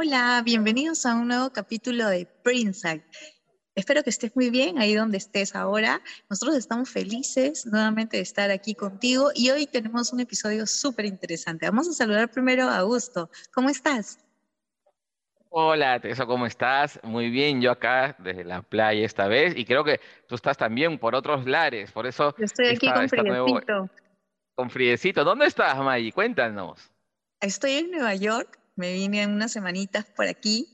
Hola, 0.00 0.42
bienvenidos 0.44 1.04
a 1.06 1.16
un 1.16 1.26
nuevo 1.26 1.50
capítulo 1.50 2.06
de 2.06 2.24
Printside. 2.44 3.02
Espero 3.74 4.04
que 4.04 4.10
estés 4.10 4.36
muy 4.36 4.48
bien 4.48 4.78
ahí 4.78 4.94
donde 4.94 5.18
estés 5.18 5.56
ahora. 5.56 6.00
Nosotros 6.30 6.56
estamos 6.56 6.88
felices 6.88 7.66
nuevamente 7.66 8.16
de 8.16 8.22
estar 8.22 8.48
aquí 8.52 8.76
contigo 8.76 9.32
y 9.34 9.50
hoy 9.50 9.66
tenemos 9.66 10.12
un 10.12 10.20
episodio 10.20 10.68
súper 10.68 11.04
interesante. 11.04 11.66
Vamos 11.66 11.88
a 11.88 11.92
saludar 11.94 12.30
primero 12.30 12.68
a 12.68 12.78
Augusto. 12.78 13.28
¿Cómo 13.52 13.70
estás? 13.70 14.24
Hola, 15.48 15.98
Teso, 15.98 16.28
¿cómo 16.28 16.46
estás? 16.46 17.00
Muy 17.02 17.28
bien, 17.28 17.60
yo 17.60 17.72
acá 17.72 18.14
desde 18.20 18.44
la 18.44 18.62
playa 18.62 19.04
esta 19.04 19.26
vez 19.26 19.52
y 19.56 19.64
creo 19.64 19.82
que 19.82 20.00
tú 20.28 20.36
estás 20.36 20.56
también 20.56 21.00
por 21.00 21.16
otros 21.16 21.44
lares, 21.44 21.90
por 21.90 22.06
eso... 22.06 22.36
Yo 22.38 22.44
estoy 22.44 22.68
aquí 22.68 22.88
con 22.92 23.08
friecito. 23.08 23.90
Con 24.54 24.70
friecito. 24.70 25.24
¿Dónde 25.24 25.46
estás, 25.46 25.76
Maggie? 25.78 26.12
Cuéntanos. 26.12 26.88
Estoy 27.40 27.72
en 27.72 27.90
Nueva 27.90 28.14
York 28.14 28.60
me 28.78 28.92
vine 28.92 29.26
unas 29.26 29.52
semanitas 29.52 30.06
por 30.06 30.26
aquí 30.26 30.66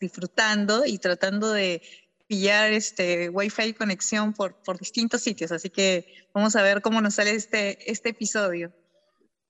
disfrutando 0.00 0.84
y 0.86 0.98
tratando 0.98 1.52
de 1.52 1.82
pillar 2.26 2.72
este 2.72 3.28
Wi-Fi 3.28 3.74
conexión 3.74 4.32
por, 4.32 4.54
por 4.62 4.78
distintos 4.78 5.22
sitios. 5.22 5.52
Así 5.52 5.70
que 5.70 6.28
vamos 6.34 6.56
a 6.56 6.62
ver 6.62 6.80
cómo 6.82 7.00
nos 7.00 7.14
sale 7.14 7.32
este, 7.32 7.90
este 7.90 8.10
episodio. 8.10 8.72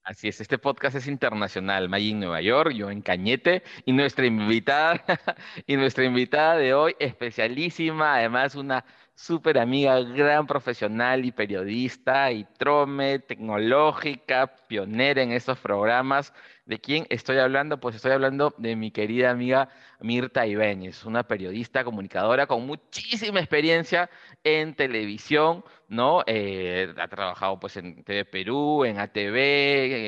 Así 0.03 0.29
es, 0.29 0.41
este 0.41 0.59
podcast 0.59 0.97
es 0.97 1.09
internacional. 1.09 1.89
Maggie 1.89 2.13
en 2.13 2.21
Nueva 2.21 2.41
York, 2.41 2.73
yo 2.73 2.91
en 2.91 3.03
Cañete 3.03 3.65
y 3.85 3.93
nuestra 3.93 4.25
invitada 4.25 5.05
y 5.67 5.77
nuestra 5.77 6.05
invitada 6.05 6.57
de 6.57 6.75
hoy 6.75 6.95
especialísima, 7.01 8.17
además 8.17 8.55
una 8.55 8.85
súper 9.17 9.59
amiga, 9.59 9.99
gran 10.01 10.47
profesional 10.47 11.25
y 11.25 11.33
periodista 11.33 12.31
y 12.31 12.45
trome 12.45 13.19
tecnológica, 13.19 14.47
pionera 14.69 15.23
en 15.23 15.33
estos 15.33 15.59
programas 15.59 16.33
¿De 16.67 16.81
quién 16.81 17.07
estoy 17.11 17.39
hablando? 17.39 17.79
Pues 17.79 17.95
estoy 17.95 18.11
hablando 18.11 18.53
de 18.59 18.75
mi 18.75 18.91
querida 18.91 19.31
amiga 19.31 19.69
Mirta 20.01 20.49
Ibáñez, 20.49 21.05
una 21.05 21.23
periodista, 21.23 21.85
comunicadora 21.85 22.49
con 22.49 22.67
muchísima 22.67 23.39
experiencia 23.39 24.11
en 24.43 24.75
televisión, 24.75 25.65
¿no? 25.87 26.25
Eh, 26.27 26.93
ha 26.99 27.07
trabajado 27.07 27.61
pues 27.61 27.77
en 27.77 28.03
TV 28.03 28.25
Perú, 28.25 28.85
en 28.85 28.99
ATV, 28.99 29.37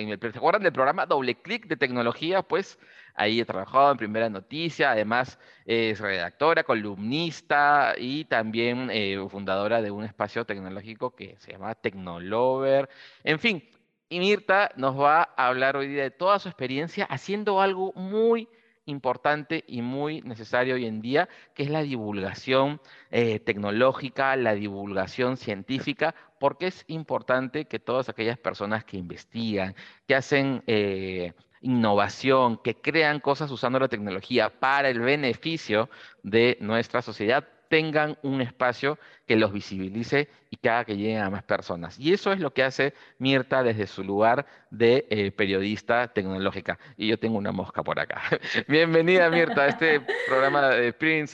en 0.01 0.09
el, 0.09 0.19
¿se 0.21 0.37
acuerdan 0.37 0.65
del 0.65 0.73
programa 0.73 1.07
Doble 1.07 1.37
Clic 1.37 1.67
de 1.69 1.77
tecnología? 1.77 2.43
Pues 2.43 2.77
ahí 3.19 3.41
he 3.41 3.45
trabajado 3.45 3.91
en 3.93 3.99
Primera 3.99 4.31
Noticia, 4.31 4.93
además 4.93 5.39
es 5.67 6.01
redactora, 6.01 6.63
columnista 6.65 7.95
y 7.99 8.25
también 8.25 8.89
eh, 8.91 9.19
fundadora 9.29 9.83
de 9.83 9.91
un 9.91 10.05
espacio 10.05 10.47
tecnológico 10.47 11.15
que 11.15 11.37
se 11.39 11.53
llama 11.53 11.75
Tecnolover. 11.75 12.89
En 13.25 13.39
fin, 13.39 13.63
y 14.09 14.21
Mirta 14.21 14.71
nos 14.77 14.99
va 14.99 15.35
a 15.37 15.49
hablar 15.49 15.77
hoy 15.77 15.89
día 15.89 16.05
de 16.05 16.11
toda 16.11 16.39
su 16.39 16.49
experiencia 16.49 17.05
haciendo 17.05 17.61
algo 17.61 17.93
muy 17.95 18.49
importante 18.87 19.65
y 19.67 19.83
muy 19.83 20.23
necesario 20.23 20.77
hoy 20.77 20.87
en 20.87 21.01
día, 21.01 21.29
que 21.55 21.65
es 21.65 21.71
la 21.71 21.83
divulgación 21.83 22.81
eh, 23.11 23.39
tecnológica, 23.41 24.35
la 24.37 24.55
divulgación 24.55 25.37
científica, 25.37 26.15
porque 26.41 26.69
es 26.69 26.85
importante 26.89 27.67
que 27.67 27.79
todas 27.79 28.09
aquellas 28.09 28.39
personas 28.39 28.85
que 28.85 28.97
investigan, 28.97 29.75
que 30.07 30.15
hacen 30.15 30.63
eh, 30.67 31.35
innovación, 31.61 32.59
que 32.59 32.75
crean 32.75 33.21
cosas 33.21 33.51
usando 33.51 33.79
la 33.79 33.89
tecnología 33.89 34.51
para 34.51 34.89
el 34.89 35.01
beneficio 35.01 35.89
de 36.23 36.57
nuestra 36.61 37.03
sociedad, 37.03 37.47
tengan 37.69 38.17
un 38.23 38.41
espacio 38.41 38.99
que 39.27 39.37
los 39.37 39.53
visibilice 39.53 40.29
y 40.51 40.57
que 40.57 40.71
haga 40.71 40.85
que 40.85 40.97
lleguen 40.97 41.23
a 41.23 41.31
más 41.31 41.43
personas. 41.43 41.99
Y 41.99 42.13
eso 42.13 42.33
es 42.33 42.41
lo 42.41 42.53
que 42.53 42.63
hace 42.63 42.95
Mirta 43.19 43.63
desde 43.63 43.87
su 43.87 44.03
lugar 44.03 44.47
de 44.71 45.07
eh, 45.11 45.31
periodista 45.31 46.09
tecnológica. 46.09 46.79
Y 46.97 47.09
yo 47.09 47.19
tengo 47.19 47.39
una 47.39 47.53
mosca 47.53 47.83
por 47.83 48.01
acá. 48.01 48.23
Bienvenida 48.69 49.31
Mirta 49.31 49.63
a 49.63 49.69
este 49.69 50.01
programa 50.27 50.69
de 50.69 50.93
Print 50.93 51.29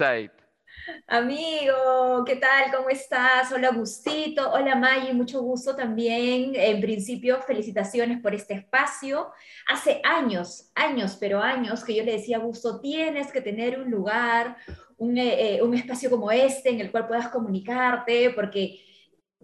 Amigo, 1.06 2.24
¿qué 2.26 2.36
tal? 2.36 2.70
¿Cómo 2.74 2.90
estás? 2.90 3.50
Hola 3.52 3.70
Gustito, 3.70 4.52
hola 4.52 4.74
Maggie, 4.74 5.14
mucho 5.14 5.40
gusto 5.40 5.74
también. 5.74 6.52
En 6.54 6.80
principio, 6.80 7.40
felicitaciones 7.42 8.20
por 8.20 8.34
este 8.34 8.54
espacio. 8.54 9.30
Hace 9.68 10.00
años, 10.04 10.70
años, 10.74 11.16
pero 11.18 11.40
años 11.40 11.84
que 11.84 11.94
yo 11.94 12.04
le 12.04 12.12
decía 12.12 12.36
a 12.36 12.40
Gusto, 12.40 12.80
tienes 12.80 13.32
que 13.32 13.40
tener 13.40 13.80
un 13.80 13.90
lugar, 13.90 14.56
un, 14.98 15.16
eh, 15.16 15.56
eh, 15.56 15.62
un 15.62 15.74
espacio 15.74 16.10
como 16.10 16.30
este 16.30 16.70
en 16.70 16.80
el 16.80 16.90
cual 16.90 17.06
puedas 17.06 17.28
comunicarte, 17.28 18.30
porque 18.30 18.80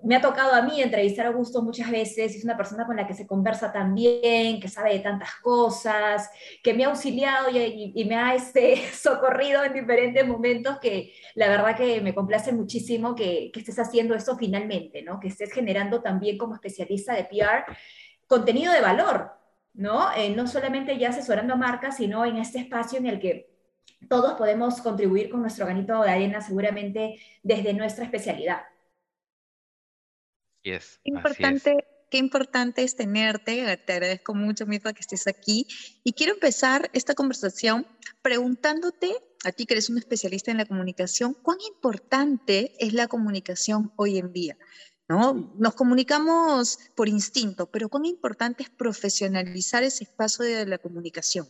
me 0.05 0.17
ha 0.17 0.21
tocado 0.21 0.55
a 0.55 0.63
mí 0.63 0.81
entrevistar 0.81 1.27
a 1.27 1.29
Augusto 1.29 1.63
muchas 1.63 1.91
veces, 1.91 2.35
es 2.35 2.45
una 2.45 2.57
persona 2.57 2.87
con 2.87 2.97
la 2.97 3.07
que 3.07 3.15
se 3.15 3.27
conversa 3.27 3.73
tan 3.73 3.95
bien, 3.95 4.61
que 4.61 4.69
sabe 4.69 4.93
de 4.93 5.01
tantas 5.01 5.35
cosas, 5.43 6.31
que 6.63 6.75
me 6.75 6.85
ha 6.85 6.89
auxiliado 6.89 7.49
y, 7.51 8.05
me 8.05 8.17
ha 8.17 8.35
este, 8.35 8.77
socorrido 8.93 9.65
en 9.65 9.73
diferentes 9.73 10.27
momentos 10.27 10.79
que 10.79 11.13
la 11.35 11.49
verdad 11.49 11.77
que 11.77 12.01
me 12.01 12.15
complace 12.15 12.53
muchísimo 12.53 13.15
que, 13.15 13.51
que 13.53 13.61
estés 13.61 13.79
haciendo 13.79 14.15
esto 14.15 14.37
finalmente, 14.37 15.03
¿no? 15.03 15.21
que 15.21 15.29
estés 15.29 15.53
generando 15.53 16.03
también 16.03 16.39
como 16.39 16.55
especialista 16.55 17.15
de 17.15 17.25
PR 17.25 17.65
contenido 18.31 18.73
de 18.73 18.81
valor, 18.81 19.33
¿no? 19.75 20.13
Eh, 20.15 20.31
no 20.31 20.47
solamente 20.47 20.97
ya 20.97 21.09
asesorando 21.09 21.55
a 21.55 21.57
marcas, 21.57 21.97
sino 21.97 22.25
en 22.25 22.37
este 22.37 22.61
espacio 22.61 22.99
en 23.01 23.07
el 23.07 23.19
que 23.19 23.51
todos 24.09 24.35
podemos 24.35 24.81
contribuir 24.81 25.31
con 25.31 25.41
nuestro 25.41 25.67
granito 25.67 26.01
de 26.03 26.11
arena 26.11 26.41
seguramente 26.41 27.19
desde 27.43 27.75
nuestra 27.75 28.05
especialidad. 28.05 28.61
Yes, 30.63 31.01
qué 31.03 31.11
importante, 31.11 31.85
qué 32.11 32.19
importante 32.19 32.83
es 32.83 32.97
tenerte. 32.97 33.77
Te 33.79 33.93
agradezco 33.93 34.35
mucho, 34.35 34.67
Mirta, 34.67 34.93
que 34.93 35.01
estés 35.01 35.27
aquí. 35.27 35.67
Y 36.05 36.13
quiero 36.13 36.35
empezar 36.35 36.91
esta 36.93 37.15
conversación 37.15 37.87
preguntándote, 38.21 39.15
a 39.45 39.53
ti 39.53 39.65
que 39.65 39.75
eres 39.75 39.89
un 39.89 39.97
especialista 39.97 40.51
en 40.51 40.59
la 40.59 40.67
comunicación, 40.67 41.35
¿cuán 41.35 41.59
importante 41.67 42.75
es 42.79 42.93
la 42.93 43.09
comunicación 43.09 43.93
hoy 43.97 44.19
en 44.19 44.33
día? 44.33 44.59
¿No? 45.09 45.55
Nos 45.59 45.75
comunicamos 45.75 46.79
por 46.95 47.09
instinto, 47.09 47.71
pero 47.71 47.89
cuán 47.89 48.05
importante 48.05 48.63
es 48.63 48.71
profesionalizar 48.71 49.83
ese 49.83 50.05
espacio 50.05 50.45
de 50.45 50.67
la 50.67 50.79
comunicación. 50.79 51.49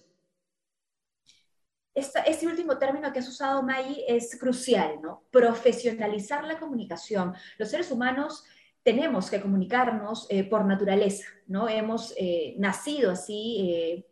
este 1.94 2.46
último 2.46 2.78
término 2.78 3.12
que 3.12 3.18
has 3.18 3.28
usado, 3.28 3.62
May, 3.62 4.04
es 4.08 4.38
crucial, 4.38 5.02
¿no? 5.02 5.26
Profesionalizar 5.30 6.44
la 6.44 6.58
comunicación. 6.58 7.34
Los 7.58 7.68
seres 7.68 7.90
humanos 7.90 8.44
tenemos 8.82 9.30
que 9.30 9.40
comunicarnos 9.40 10.26
eh, 10.30 10.44
por 10.44 10.64
naturaleza, 10.64 11.26
¿no? 11.46 11.68
Hemos 11.68 12.14
eh, 12.16 12.54
nacido 12.58 13.12
así, 13.12 13.70
eh, 13.70 14.06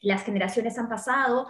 las 0.00 0.22
generaciones 0.22 0.78
han 0.78 0.88
pasado, 0.88 1.48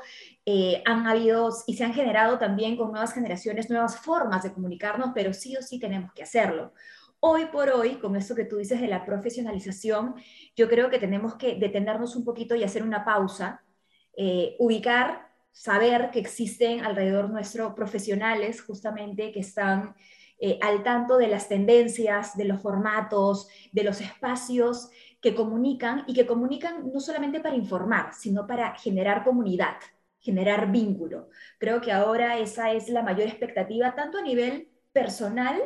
han 0.84 1.06
habido 1.08 1.50
y 1.66 1.76
se 1.76 1.82
han 1.82 1.92
generado 1.92 2.38
también 2.38 2.76
con 2.76 2.92
nuevas 2.92 3.12
generaciones 3.12 3.68
nuevas 3.68 3.98
formas 3.98 4.44
de 4.44 4.52
comunicarnos, 4.52 5.10
pero 5.12 5.32
sí 5.32 5.56
o 5.56 5.62
sí 5.62 5.80
tenemos 5.80 6.12
que 6.12 6.22
hacerlo. 6.22 6.72
Hoy 7.18 7.46
por 7.46 7.70
hoy, 7.70 7.96
con 7.96 8.14
esto 8.14 8.36
que 8.36 8.44
tú 8.44 8.58
dices 8.58 8.80
de 8.80 8.86
la 8.86 9.04
profesionalización, 9.04 10.14
yo 10.54 10.68
creo 10.68 10.88
que 10.88 11.00
tenemos 11.00 11.34
que 11.34 11.56
detenernos 11.56 12.14
un 12.14 12.24
poquito 12.24 12.54
y 12.54 12.62
hacer 12.62 12.84
una 12.84 13.04
pausa, 13.04 13.64
ubicar, 14.60 15.32
saber 15.50 16.10
que 16.12 16.20
existen 16.20 16.84
alrededor 16.84 17.30
nuestro 17.30 17.74
profesionales 17.74 18.62
justamente 18.62 19.32
que 19.32 19.40
están 19.40 19.96
eh, 20.38 20.58
al 20.62 20.82
tanto 20.82 21.16
de 21.16 21.28
las 21.28 21.48
tendencias, 21.48 22.36
de 22.36 22.44
los 22.44 22.60
formatos, 22.60 23.48
de 23.72 23.84
los 23.84 24.00
espacios 24.00 24.90
que 25.20 25.34
comunican 25.34 26.04
y 26.06 26.14
que 26.14 26.26
comunican 26.26 26.92
no 26.92 27.00
solamente 27.00 27.40
para 27.40 27.56
informar, 27.56 28.12
sino 28.14 28.46
para 28.46 28.74
generar 28.76 29.24
comunidad, 29.24 29.76
generar 30.20 30.70
vínculo. 30.70 31.28
Creo 31.58 31.80
que 31.80 31.92
ahora 31.92 32.38
esa 32.38 32.72
es 32.72 32.88
la 32.88 33.02
mayor 33.02 33.28
expectativa, 33.28 33.94
tanto 33.94 34.18
a 34.18 34.22
nivel 34.22 34.68
personal 34.92 35.62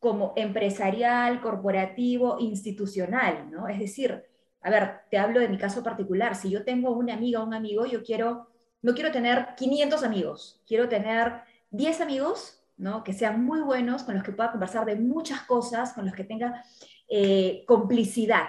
como 0.00 0.32
empresarial, 0.34 1.40
corporativo, 1.40 2.38
institucional, 2.40 3.50
¿no? 3.50 3.68
Es 3.68 3.78
decir, 3.78 4.24
a 4.62 4.70
ver, 4.70 5.02
te 5.10 5.18
hablo 5.18 5.40
de 5.40 5.48
mi 5.48 5.58
caso 5.58 5.82
particular, 5.82 6.34
si 6.34 6.50
yo 6.50 6.64
tengo 6.64 6.90
una 6.92 7.14
amiga 7.14 7.42
o 7.42 7.46
un 7.46 7.54
amigo, 7.54 7.86
yo 7.86 8.02
quiero, 8.02 8.48
no 8.82 8.94
quiero 8.94 9.12
tener 9.12 9.54
500 9.56 10.02
amigos, 10.02 10.62
quiero 10.66 10.88
tener 10.88 11.42
10 11.70 12.00
amigos 12.00 12.59
que 13.04 13.12
sean 13.12 13.44
muy 13.44 13.60
buenos, 13.60 14.02
con 14.04 14.14
los 14.14 14.24
que 14.24 14.32
pueda 14.32 14.52
conversar 14.52 14.84
de 14.86 14.96
muchas 14.96 15.42
cosas, 15.42 15.92
con 15.92 16.04
los 16.04 16.14
que 16.14 16.24
tenga 16.24 16.64
eh, 17.08 17.64
complicidad. 17.66 18.48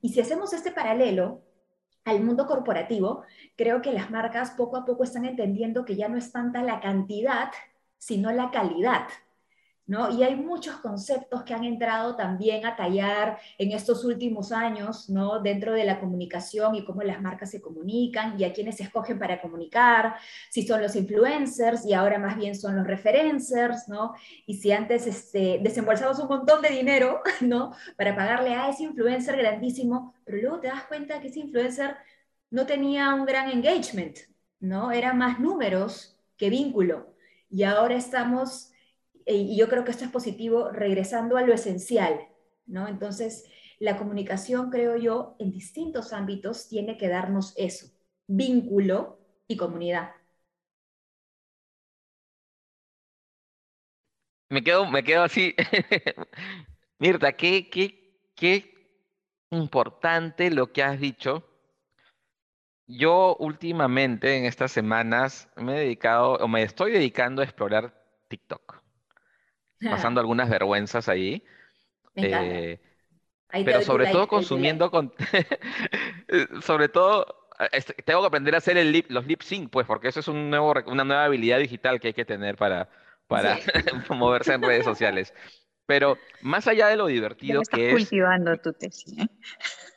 Y 0.00 0.10
si 0.10 0.20
hacemos 0.20 0.52
este 0.52 0.72
paralelo, 0.72 1.42
al 2.04 2.22
mundo 2.22 2.46
corporativo, 2.46 3.22
creo 3.56 3.80
que 3.80 3.92
las 3.92 4.10
marcas 4.10 4.52
poco 4.52 4.76
a 4.76 4.84
poco 4.84 5.04
están 5.04 5.24
entendiendo 5.24 5.84
que 5.84 5.96
ya 5.96 6.08
no 6.08 6.16
es 6.16 6.32
tanta 6.32 6.62
la 6.62 6.80
cantidad, 6.80 7.50
sino 7.98 8.32
la 8.32 8.50
calidad. 8.50 9.06
¿No? 9.86 10.10
Y 10.16 10.22
hay 10.22 10.36
muchos 10.36 10.76
conceptos 10.76 11.42
que 11.42 11.54
han 11.54 11.64
entrado 11.64 12.14
también 12.14 12.64
a 12.64 12.76
tallar 12.76 13.38
en 13.58 13.72
estos 13.72 14.04
últimos 14.04 14.52
años, 14.52 15.10
¿no? 15.10 15.40
Dentro 15.40 15.72
de 15.72 15.84
la 15.84 16.00
comunicación 16.00 16.74
y 16.76 16.84
cómo 16.84 17.02
las 17.02 17.20
marcas 17.20 17.50
se 17.50 17.60
comunican 17.60 18.38
y 18.38 18.44
a 18.44 18.52
quiénes 18.52 18.76
se 18.76 18.84
escogen 18.84 19.18
para 19.18 19.40
comunicar, 19.40 20.14
si 20.50 20.66
son 20.66 20.82
los 20.82 20.94
influencers 20.94 21.84
y 21.84 21.94
ahora 21.94 22.18
más 22.18 22.36
bien 22.36 22.54
son 22.54 22.76
los 22.76 22.86
referencers, 22.86 23.88
¿no? 23.88 24.14
Y 24.46 24.54
si 24.54 24.72
antes 24.72 25.06
este, 25.06 25.60
desembolsamos 25.62 26.18
un 26.20 26.28
montón 26.28 26.62
de 26.62 26.70
dinero, 26.70 27.20
¿no? 27.40 27.74
Para 27.96 28.14
pagarle 28.14 28.54
a 28.54 28.68
ese 28.68 28.84
influencer 28.84 29.36
grandísimo, 29.36 30.14
pero 30.24 30.38
luego 30.38 30.60
te 30.60 30.68
das 30.68 30.84
cuenta 30.84 31.20
que 31.20 31.28
ese 31.28 31.40
influencer 31.40 31.96
no 32.50 32.66
tenía 32.66 33.14
un 33.14 33.24
gran 33.26 33.50
engagement, 33.50 34.18
¿no? 34.60 34.92
Era 34.92 35.12
más 35.12 35.40
números 35.40 36.16
que 36.36 36.50
vínculo. 36.50 37.14
Y 37.50 37.64
ahora 37.64 37.96
estamos 37.96 38.71
y 39.26 39.56
yo 39.56 39.68
creo 39.68 39.84
que 39.84 39.90
esto 39.90 40.04
es 40.04 40.10
positivo, 40.10 40.70
regresando 40.70 41.36
a 41.36 41.42
lo 41.42 41.52
esencial, 41.52 42.28
¿no? 42.66 42.88
Entonces, 42.88 43.44
la 43.78 43.98
comunicación, 43.98 44.70
creo 44.70 44.96
yo, 44.96 45.36
en 45.38 45.50
distintos 45.50 46.12
ámbitos 46.12 46.68
tiene 46.68 46.96
que 46.96 47.08
darnos 47.08 47.54
eso, 47.56 47.88
vínculo 48.28 49.18
y 49.48 49.56
comunidad. 49.56 50.10
Me 54.50 54.62
quedo, 54.62 54.86
me 54.86 55.02
quedo 55.02 55.24
así. 55.24 55.54
Mirta, 56.98 57.32
qué, 57.32 57.68
qué, 57.70 58.30
qué 58.36 58.72
importante 59.50 60.50
lo 60.50 60.72
que 60.72 60.82
has 60.82 61.00
dicho. 61.00 61.42
Yo 62.86 63.36
últimamente, 63.40 64.36
en 64.36 64.44
estas 64.44 64.70
semanas, 64.72 65.48
me 65.56 65.74
he 65.76 65.80
dedicado, 65.80 66.34
o 66.34 66.46
me 66.46 66.62
estoy 66.62 66.92
dedicando 66.92 67.40
a 67.42 67.44
explorar 67.44 67.94
TikTok 68.28 68.81
pasando 69.82 70.20
algunas 70.20 70.48
vergüenzas 70.48 71.08
ahí. 71.08 71.44
Eh, 72.14 72.78
pero 73.50 73.82
sobre 73.82 74.10
todo 74.10 74.28
consumiendo 74.28 74.90
con 74.90 75.12
sobre 76.60 76.88
todo 76.88 77.42
tengo 78.04 78.20
que 78.20 78.26
aprender 78.26 78.54
a 78.54 78.58
hacer 78.58 78.76
el 78.76 78.92
lip, 78.92 79.10
los 79.10 79.26
lip 79.26 79.42
sync, 79.42 79.70
pues, 79.70 79.86
porque 79.86 80.08
eso 80.08 80.20
es 80.20 80.28
un 80.28 80.50
nuevo, 80.50 80.74
una 80.86 81.04
nueva 81.04 81.24
habilidad 81.24 81.58
digital 81.58 82.00
que 82.00 82.08
hay 82.08 82.14
que 82.14 82.24
tener 82.24 82.56
para, 82.56 82.88
para 83.26 83.58
moverse 84.10 84.54
en 84.54 84.62
redes 84.62 84.84
sociales. 84.84 85.34
Pero 85.86 86.18
más 86.40 86.68
allá 86.68 86.88
de 86.88 86.96
lo 86.96 87.06
divertido 87.06 87.62
que 87.62 87.88
es. 87.88 87.94
cultivando 87.94 88.56
tu 88.58 88.72
tesis. 88.72 89.18
¿eh? 89.18 89.28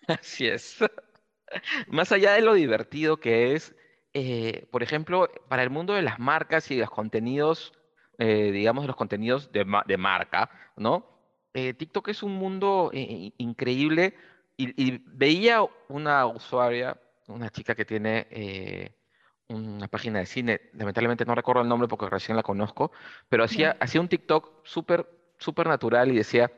Así 0.07 0.47
es. 0.47 0.77
más 1.87 2.11
allá 2.11 2.33
de 2.33 2.41
lo 2.41 2.53
divertido 2.53 3.17
que 3.17 3.53
es, 3.53 3.75
eh, 4.13 4.67
por 4.71 4.83
ejemplo, 4.83 5.29
para 5.47 5.63
el 5.63 5.69
mundo 5.69 5.93
de 5.93 6.01
las 6.01 6.19
marcas 6.19 6.69
y 6.71 6.77
los 6.77 6.89
contenidos 6.89 7.73
eh, 8.17 8.51
digamos, 8.51 8.85
los 8.85 8.95
contenidos 8.95 9.51
de, 9.51 9.65
de 9.85 9.97
marca, 9.97 10.49
¿no? 10.77 11.05
Eh, 11.53 11.73
TikTok 11.73 12.09
es 12.09 12.23
un 12.23 12.33
mundo 12.33 12.91
eh, 12.93 13.31
increíble 13.37 14.15
y, 14.57 15.01
veía 15.05 15.65
una 15.89 16.25
usuaria, 16.25 16.97
una 17.27 17.49
chica 17.49 17.75
que 17.75 17.83
tiene 17.83 18.95
una 19.49 19.87
página 19.89 20.19
de 20.19 20.25
cine, 20.25 20.61
lamentablemente 20.73 21.25
no 21.25 21.35
recuerdo 21.35 21.61
el 21.61 21.67
nombre 21.67 21.89
porque 21.89 22.09
recién 22.09 22.37
la 22.37 22.43
conozco, 22.43 22.91
pero 23.27 23.43
hacía, 23.43 23.75
hacía 23.79 23.99
un 23.99 24.07
TikTok 24.07 24.65
súper 24.65 25.07
súper 25.37 25.67
natural 25.67 26.09
y 26.11 26.15
decía, 26.15 26.49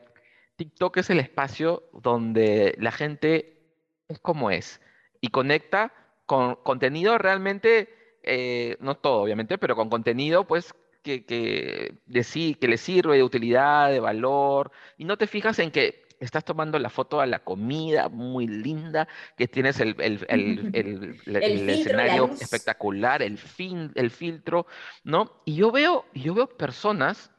TikTok 0.56 0.98
es 0.98 1.10
el 1.10 1.18
espacio 1.18 1.82
donde 1.92 2.76
la 2.78 2.92
gente 2.92 3.58
es 4.06 4.20
como 4.20 4.52
es 4.52 4.80
y 5.20 5.28
conecta 5.28 5.92
con 6.26 6.54
contenido 6.54 7.18
realmente, 7.18 8.76
no 8.78 8.96
todo 8.96 9.22
obviamente, 9.22 9.58
pero 9.58 9.74
con 9.74 9.90
contenido 9.90 10.46
pues 10.46 10.72
que, 11.08 11.24
que, 11.24 12.56
que 12.60 12.68
le 12.68 12.76
sirve 12.76 13.16
de 13.16 13.22
utilidad, 13.22 13.90
de 13.90 14.00
valor, 14.00 14.70
y 14.98 15.04
no 15.04 15.16
te 15.16 15.26
fijas 15.26 15.58
en 15.58 15.70
que 15.70 16.06
estás 16.20 16.44
tomando 16.44 16.78
la 16.78 16.90
foto 16.90 17.20
a 17.20 17.26
la 17.26 17.38
comida 17.38 18.08
muy 18.08 18.46
linda, 18.46 19.08
que 19.36 19.48
tienes 19.48 19.80
el, 19.80 19.96
el, 20.00 20.26
el, 20.28 21.20
el 21.26 21.70
escenario 21.70 22.30
espectacular, 22.40 23.22
el, 23.22 23.38
fin, 23.38 23.92
el 23.94 24.10
filtro, 24.10 24.66
¿no? 25.04 25.40
Y 25.44 25.56
yo 25.56 25.70
veo, 25.70 26.04
yo 26.14 26.34
veo 26.34 26.48
personas 26.48 27.30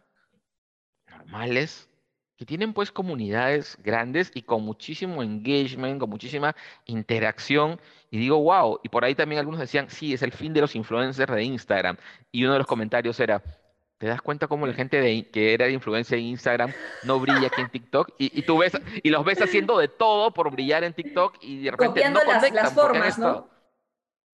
normales 1.07 1.89
que 2.39 2.45
tienen 2.45 2.71
pues 2.71 2.89
comunidades 2.89 3.77
grandes 3.83 4.31
y 4.33 4.43
con 4.43 4.63
muchísimo 4.63 5.21
engagement, 5.21 5.99
con 5.99 6.09
muchísima 6.09 6.55
interacción. 6.85 7.81
Y 8.11 8.17
digo, 8.17 8.41
wow, 8.41 8.79
y 8.81 8.87
por 8.87 9.03
ahí 9.03 9.13
también 9.13 9.39
algunos 9.39 9.59
decían, 9.59 9.89
sí, 9.89 10.13
es 10.13 10.21
el 10.21 10.31
fin 10.31 10.53
de 10.53 10.61
los 10.61 10.73
influencers 10.73 11.35
de 11.35 11.43
Instagram. 11.43 11.97
Y 12.31 12.45
uno 12.45 12.53
de 12.53 12.59
los 12.59 12.67
comentarios 12.67 13.19
era, 13.19 13.43
¿te 13.99 14.07
das 14.07 14.21
cuenta 14.21 14.47
cómo 14.47 14.65
la 14.65 14.73
gente 14.73 14.99
de, 14.99 15.29
que 15.29 15.53
era 15.53 15.65
de 15.65 15.73
influencia 15.73 16.17
en 16.17 16.23
Instagram 16.23 16.73
no 17.03 17.19
brilla 17.19 17.47
aquí 17.47 17.61
en 17.61 17.69
TikTok? 17.69 18.15
Y, 18.17 18.41
tú 18.43 18.57
ves, 18.57 18.71
y 19.03 19.09
los 19.09 19.23
ves 19.23 19.41
haciendo 19.41 19.77
de 19.77 19.89
todo 19.89 20.33
por 20.33 20.49
brillar 20.49 20.83
en 20.83 20.93
TikTok 20.93 21.35
y 21.41 21.63
de 21.63 21.71
repente 21.71 22.09
no 22.09 22.23
las, 22.23 22.51
las 22.51 22.73
formas, 22.73 23.19
¿no? 23.19 23.49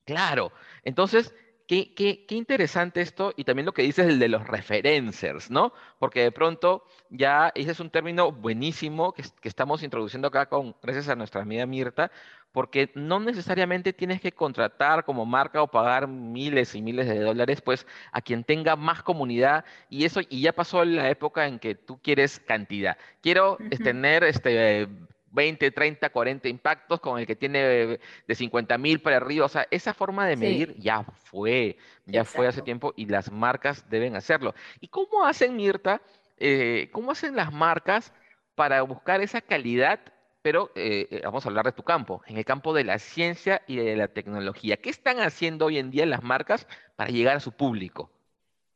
Claro. 0.06 0.52
Entonces, 0.84 1.34
Qué, 1.68 1.96
qué, 1.96 2.26
qué, 2.28 2.36
interesante 2.36 3.02
esto 3.02 3.34
y 3.36 3.44
también 3.44 3.66
lo 3.66 3.74
que 3.74 3.82
dices 3.82 4.08
el 4.08 4.20
de 4.20 4.28
los 4.28 4.46
referencers, 4.46 5.50
¿no? 5.50 5.74
Porque 5.98 6.22
de 6.22 6.32
pronto 6.32 6.86
ya 7.10 7.52
ese 7.56 7.72
es 7.72 7.80
un 7.80 7.90
término 7.90 8.32
buenísimo 8.32 9.14
que, 9.14 9.24
que, 9.42 9.50
estamos 9.50 9.82
introduciendo 9.82 10.28
acá 10.28 10.46
con, 10.48 10.76
gracias 10.84 11.10
a 11.10 11.16
nuestra 11.16 11.42
amiga 11.42 11.66
Mirta, 11.66 12.12
porque 12.56 12.90
no 12.96 13.20
necesariamente 13.20 13.92
tienes 13.92 14.22
que 14.22 14.32
contratar 14.32 15.04
como 15.04 15.26
marca 15.26 15.62
o 15.62 15.68
pagar 15.68 16.08
miles 16.08 16.74
y 16.76 16.82
miles 16.82 17.06
de 17.08 17.20
dólares, 17.20 17.62
pues 17.62 17.86
a 18.14 18.22
quien 18.22 18.46
tenga 18.46 18.78
más 18.78 19.04
comunidad 19.04 19.66
y 19.90 20.06
eso, 20.06 20.22
y 20.30 20.42
ya 20.42 20.54
pasó 20.54 20.86
la 20.86 21.10
época 21.10 21.48
en 21.48 21.60
que 21.60 21.76
tú 21.76 22.00
quieres 22.02 22.40
cantidad. 22.40 22.98
Quiero 23.22 23.58
tener 23.84 24.24
este 24.24 24.88
20, 25.36 25.70
30, 25.70 26.10
40 26.10 26.48
impactos 26.48 27.00
con 27.00 27.20
el 27.20 27.28
que 27.28 27.36
tiene 27.36 27.60
de 27.60 28.36
50 28.36 28.78
mil 28.78 29.02
para 29.02 29.18
arriba. 29.18 29.46
O 29.46 29.50
sea, 29.50 29.68
esa 29.70 29.94
forma 29.94 30.26
de 30.28 30.38
medir 30.38 30.76
ya 30.78 31.04
fue, 31.04 31.78
ya 32.06 32.24
fue 32.24 32.48
hace 32.48 32.62
tiempo 32.62 32.94
y 32.96 33.06
las 33.06 33.32
marcas 33.32 33.88
deben 33.90 34.16
hacerlo. 34.16 34.56
¿Y 34.80 34.88
cómo 34.88 35.26
hacen, 35.26 35.56
Mirta? 35.56 36.02
Eh, 36.38 36.90
¿Cómo 36.92 37.12
hacen 37.12 37.36
las 37.36 37.54
marcas 37.54 38.14
para 38.56 38.82
buscar 38.82 39.22
esa 39.22 39.42
calidad? 39.42 40.00
Pero 40.42 40.72
eh, 40.76 41.08
eh, 41.12 41.22
vamos 41.24 41.46
a 41.46 41.50
hablar 41.50 41.66
de 41.66 41.72
tu 41.72 41.84
campo, 41.84 42.22
en 42.28 42.38
el 42.38 42.46
campo 42.46 42.74
de 42.74 42.84
la 42.84 43.00
ciencia 43.00 43.62
y 43.68 43.78
de 43.78 43.96
la 43.96 44.08
tecnología. 44.08 44.78
¿Qué 44.78 44.90
están 44.90 45.20
haciendo 45.20 45.66
hoy 45.66 45.80
en 45.80 45.92
día 45.92 46.06
las 46.06 46.24
marcas 46.24 46.68
para 46.96 47.10
llegar 47.10 47.36
a 47.36 47.40
su 47.40 47.52
público 47.52 48.12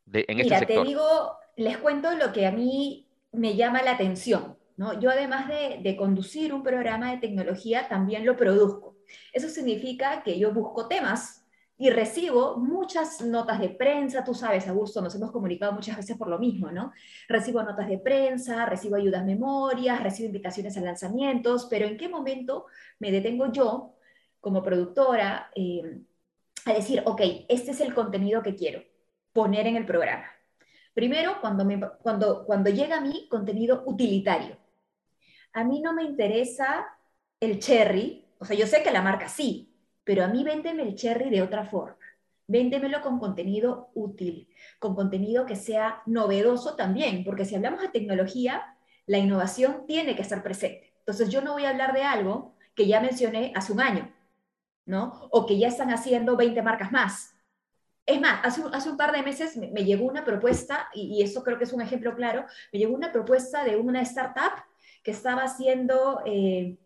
de, 0.05 0.25
en 0.27 0.39
este 0.39 0.57
sector? 0.59 0.83
Te 0.83 0.89
digo, 0.89 1.37
les 1.55 1.77
cuento 1.77 2.11
lo 2.15 2.33
que 2.33 2.47
a 2.47 2.51
mí 2.51 3.05
me 3.31 3.55
llama 3.55 3.81
la 3.83 3.91
atención. 3.91 4.58
Yo 5.01 5.09
además 5.09 5.49
de, 5.49 5.95
conducir 5.97 6.53
un 6.53 6.63
programa 6.63 7.11
de 7.11 7.17
tecnología, 7.17 7.89
también 7.89 8.25
lo 8.25 8.37
produzco. 8.37 8.95
Eso 9.33 9.49
significa 9.49 10.23
que 10.23 10.39
yo 10.39 10.53
busco 10.53 10.87
temas 10.87 11.45
y 11.77 11.89
recibo 11.89 12.57
muchas 12.57 13.21
notas 13.21 13.59
de 13.59 13.69
prensa, 13.69 14.23
tú 14.23 14.33
sabes, 14.33 14.67
Augusto, 14.67 15.01
nos 15.01 15.15
hemos 15.15 15.31
comunicado 15.31 15.73
muchas 15.73 15.97
veces 15.97 16.15
por 16.17 16.29
lo 16.29 16.39
mismo, 16.39 16.71
¿no? 16.71 16.93
Recibo 17.27 17.61
notas 17.61 17.89
de 17.89 17.97
prensa, 17.97 18.65
recibo 18.65 18.95
ayudas 18.95 19.25
memorias, 19.25 20.01
recibo 20.01 20.27
invitaciones 20.27 20.77
a 20.77 20.81
lanzamientos, 20.81 21.67
pero 21.69 21.85
¿en 21.85 21.97
qué 21.97 22.07
momento 22.07 22.65
me 22.99 23.11
detengo 23.11 23.51
yo 23.51 23.95
como 24.39 24.63
productora 24.63 25.51
eh, 25.55 26.03
a 26.65 26.73
decir, 26.73 27.01
ok, 27.05 27.21
este 27.49 27.71
es 27.71 27.81
el 27.81 27.93
contenido 27.93 28.41
que 28.43 28.55
quiero 28.55 28.81
poner 29.33 29.67
en 29.67 29.75
el 29.75 29.85
programa? 29.85 30.25
Primero, 30.93 31.39
cuando, 31.41 31.65
cuando, 32.01 32.45
cuando 32.45 32.69
llega 32.69 32.97
a 32.97 33.01
mí 33.01 33.27
contenido 33.29 33.83
utilitario 33.85 34.57
a 35.53 35.63
mí 35.63 35.81
no 35.81 35.93
me 35.93 36.03
interesa 36.03 36.85
el 37.39 37.59
cherry, 37.59 38.25
o 38.37 38.45
sea, 38.45 38.55
yo 38.55 38.67
sé 38.67 38.83
que 38.83 38.91
la 38.91 39.01
marca 39.01 39.27
sí, 39.27 39.73
pero 40.03 40.23
a 40.23 40.27
mí 40.27 40.43
véndeme 40.43 40.83
el 40.83 40.95
cherry 40.95 41.29
de 41.29 41.41
otra 41.41 41.65
forma. 41.65 41.97
Véndemelo 42.47 43.01
con 43.01 43.19
contenido 43.19 43.91
útil, 43.93 44.49
con 44.79 44.95
contenido 44.95 45.45
que 45.45 45.55
sea 45.55 46.01
novedoso 46.07 46.75
también, 46.75 47.23
porque 47.23 47.45
si 47.45 47.55
hablamos 47.55 47.81
de 47.81 47.89
tecnología, 47.89 48.75
la 49.05 49.19
innovación 49.19 49.85
tiene 49.85 50.15
que 50.15 50.23
estar 50.23 50.41
presente. 50.41 50.93
Entonces 50.99 51.29
yo 51.29 51.41
no 51.41 51.53
voy 51.53 51.65
a 51.65 51.69
hablar 51.69 51.93
de 51.93 52.03
algo 52.03 52.55
que 52.75 52.87
ya 52.87 53.01
mencioné 53.01 53.53
hace 53.55 53.71
un 53.71 53.81
año, 53.81 54.11
¿no? 54.85 55.27
O 55.31 55.45
que 55.45 55.59
ya 55.59 55.67
están 55.67 55.91
haciendo 55.91 56.35
20 56.35 56.61
marcas 56.63 56.91
más. 56.91 57.35
Es 58.05 58.19
más, 58.19 58.39
hace, 58.43 58.63
hace 58.73 58.89
un 58.89 58.97
par 58.97 59.11
de 59.11 59.21
meses 59.21 59.55
me, 59.57 59.83
llegó 59.83 60.05
una 60.05 60.25
propuesta, 60.25 60.89
y, 60.93 61.19
y, 61.19 61.21
eso 61.21 61.43
creo 61.43 61.59
que 61.59 61.65
es 61.65 61.73
un 61.73 61.81
ejemplo 61.81 62.15
claro, 62.15 62.45
me 62.73 62.79
llegó 62.79 62.95
una 62.95 63.11
propuesta 63.11 63.63
de 63.63 63.77
una 63.77 64.01
startup 64.01 64.63
que 65.09 65.15
estaba 65.15 65.41
haciendo 65.41 66.21
eh, 66.23 66.77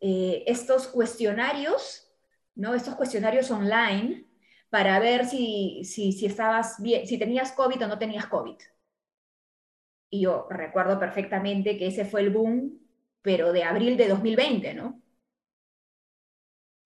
eh, 0.00 0.42
estos 0.48 0.88
cuestionarios, 0.88 2.10
¿no? 2.56 2.74
estos 2.74 2.96
cuestionarios 2.96 3.48
online 3.52 4.26
para 4.70 4.98
ver 4.98 5.24
si, 5.24 5.84
si, 5.84 6.10
si, 6.10 6.26
estabas 6.26 6.82
bien, 6.82 7.06
si 7.06 7.16
tenías 7.16 7.52
COVID 7.52 7.84
o 7.84 7.86
no 7.86 7.96
tenías 7.96 8.26
COVID. 8.26 8.56
Y 10.10 10.22
yo 10.22 10.48
recuerdo 10.50 10.98
perfectamente 10.98 11.78
que 11.78 11.86
ese 11.86 12.04
fue 12.04 12.22
el 12.22 12.30
boom, 12.30 12.76
pero 13.22 13.52
de 13.52 13.62
abril 13.62 13.96
de 13.96 14.08
2020, 14.08 14.74
¿no? 14.74 15.00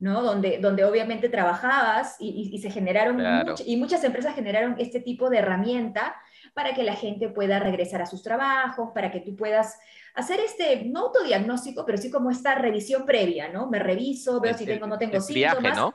¿no? 0.00 0.22
Donde, 0.22 0.58
donde 0.58 0.84
obviamente 0.84 1.30
trabajabas 1.30 2.16
y, 2.20 2.58
se 2.58 2.70
generaron, 2.70 3.22
y 3.64 3.78
muchas 3.78 4.04
empresas 4.04 4.34
generaron 4.34 4.74
este 4.78 5.00
tipo 5.00 5.30
de 5.30 5.38
herramienta 5.38 6.14
para 6.52 6.74
que 6.74 6.82
la 6.82 6.94
gente 6.94 7.30
pueda 7.30 7.58
regresar 7.58 8.02
a 8.02 8.06
sus 8.06 8.22
trabajos, 8.22 8.90
para 8.92 9.10
que 9.10 9.20
tú 9.20 9.34
puedas 9.34 9.78
hacer 10.14 10.40
este, 10.40 10.84
no 10.86 11.00
autodiagnóstico, 11.00 11.84
pero 11.84 11.98
sí 11.98 12.10
como 12.10 12.30
esta 12.30 12.54
revisión 12.54 13.04
previa, 13.04 13.48
¿no? 13.48 13.68
Me 13.68 13.78
reviso, 13.78 14.40
veo 14.40 14.54
si 14.54 14.64
tengo 14.64 14.86
o 14.86 14.88
no 14.88 14.98
tengo 14.98 15.20
síntomas. 15.20 15.60
Viaje, 15.60 15.76
¿no? 15.76 15.94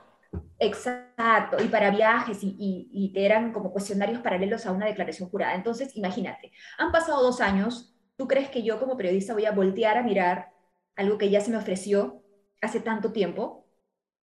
Exacto, 0.60 1.58
y 1.64 1.68
para 1.70 1.90
viajes 1.90 2.44
y, 2.44 2.56
y, 2.60 2.90
y, 2.92 3.14
te 3.14 3.26
eran 3.26 3.54
como 3.54 3.72
cuestionarios 3.72 4.22
paralelos 4.22 4.66
a 4.66 4.72
una 4.74 4.86
declaración 4.86 5.30
jurada. 5.30 5.56
Entonces, 5.56 5.96
imagínate, 5.96 6.52
han 6.78 6.92
pasado 6.92 7.24
dos 7.24 7.40
años, 7.40 7.96
¿tú 8.18 8.28
crees 8.28 8.50
que 8.50 8.62
yo 8.62 8.78
como 8.78 8.98
periodista 8.98 9.34
voy 9.34 9.46
a 9.46 9.54
voltear 9.54 9.98
a 9.98 10.04
mirar 10.04 10.52
algo 10.96 11.18
que 11.18 11.30
ya 11.30 11.40
se 11.40 11.50
me 11.50 11.58
ofreció 11.58 12.22
hace 12.62 12.82
tanto 12.82 13.14
tiempo? 13.14 13.66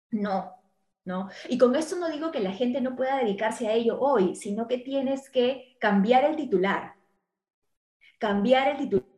No, 0.10 0.56
¿no? 1.06 1.30
Y 1.48 1.58
con 1.60 1.75
esto 1.75 1.96
no 1.96 2.10
digo 2.10 2.32
que 2.32 2.39
la 2.39 2.51
gente 2.51 2.82
no 2.82 2.96
pueda 2.96 3.18
dedicarse 3.20 3.68
a 3.68 3.74
ello 3.74 4.00
hoy, 4.00 4.36
sino 4.36 4.68
que 4.68 4.80
tienes 4.80 5.30
que 5.30 5.77
cambiar 5.80 6.25
el 6.25 6.36
titular. 6.36 6.96
Cambiar 8.18 8.70
el 8.70 8.77
titular, 8.77 9.14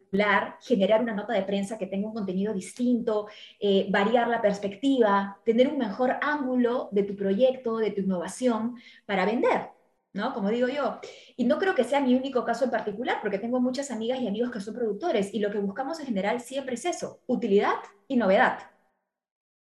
generar 0.61 1.01
una 1.01 1.13
nota 1.13 1.33
de 1.33 1.43
prensa 1.43 1.77
que 1.77 1.87
tenga 1.87 2.07
un 2.07 2.13
contenido 2.13 2.53
distinto, 2.53 3.27
eh, 3.59 3.87
variar 3.89 4.27
la 4.27 4.41
perspectiva, 4.41 5.39
tener 5.45 5.67
un 5.67 5.77
mejor 5.77 6.17
ángulo 6.21 6.89
de 6.91 7.03
tu 7.03 7.15
proyecto, 7.15 7.77
de 7.77 7.91
tu 7.91 8.01
innovación 8.01 8.75
para 9.05 9.25
vender, 9.25 9.69
¿no? 10.13 10.33
Como 10.33 10.49
digo 10.49 10.67
yo. 10.67 10.99
Y 11.35 11.45
no 11.45 11.57
creo 11.59 11.75
que 11.75 11.83
sea 11.83 12.01
mi 12.01 12.15
único 12.15 12.43
caso 12.45 12.65
en 12.65 12.71
particular, 12.71 13.19
porque 13.21 13.39
tengo 13.39 13.59
muchas 13.59 13.91
amigas 13.91 14.19
y 14.21 14.27
amigos 14.27 14.51
que 14.51 14.59
son 14.61 14.73
productores 14.73 15.33
y 15.33 15.39
lo 15.39 15.51
que 15.51 15.59
buscamos 15.59 15.99
en 15.99 16.07
general 16.07 16.41
siempre 16.41 16.75
es 16.75 16.85
eso, 16.85 17.21
utilidad 17.27 17.75
y 18.07 18.17
novedad. 18.17 18.59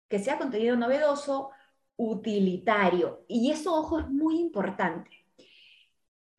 Que 0.08 0.20
sea 0.20 0.38
contenido 0.38 0.76
novedoso, 0.76 1.52
utilitario. 1.98 3.26
Y 3.28 3.52
eso, 3.52 3.76
ojo, 3.76 4.00
es 4.00 4.10
muy 4.10 4.40
importante. 4.40 5.12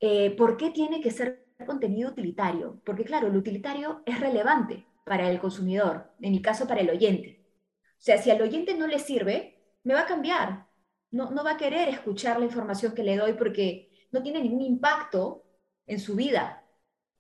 Eh, 0.00 0.30
¿Por 0.37 0.57
qué 0.57 0.71
tiene 0.71 1.00
que 1.00 1.11
ser 1.11 1.47
contenido 1.67 2.11
utilitario? 2.11 2.81
Porque 2.85 3.05
claro, 3.05 3.29
lo 3.29 3.38
utilitario 3.38 4.02
es 4.07 4.21
relevante 4.21 4.87
para 5.05 5.31
el 5.31 5.40
consumidor, 5.40 6.12
en 6.21 6.33
mi 6.33 6.43
caso 6.43 6.67
para 6.67 6.81
el 6.81 6.90
oyente. 6.90 7.45
O 7.93 8.02
sea, 8.02 8.19
si 8.19 8.31
al 8.31 8.43
oyente 8.43 8.75
no 8.75 8.87
le 8.87 8.99
sirve, 8.99 9.59
me 9.85 9.95
va 9.95 10.02
a 10.02 10.07
cambiar. 10.07 10.67
No, 11.11 11.31
no 11.31 11.45
va 11.45 11.52
a 11.52 11.57
querer 11.57 11.88
escuchar 11.88 12.38
la 12.38 12.47
información 12.47 12.95
que 12.95 13.02
le 13.02 13.17
doy 13.17 13.35
porque 13.35 13.90
no 14.12 14.23
tiene 14.23 14.40
ningún 14.40 14.62
impacto 14.62 15.45
en 15.87 16.00
su 16.00 16.14
vida. 16.17 16.61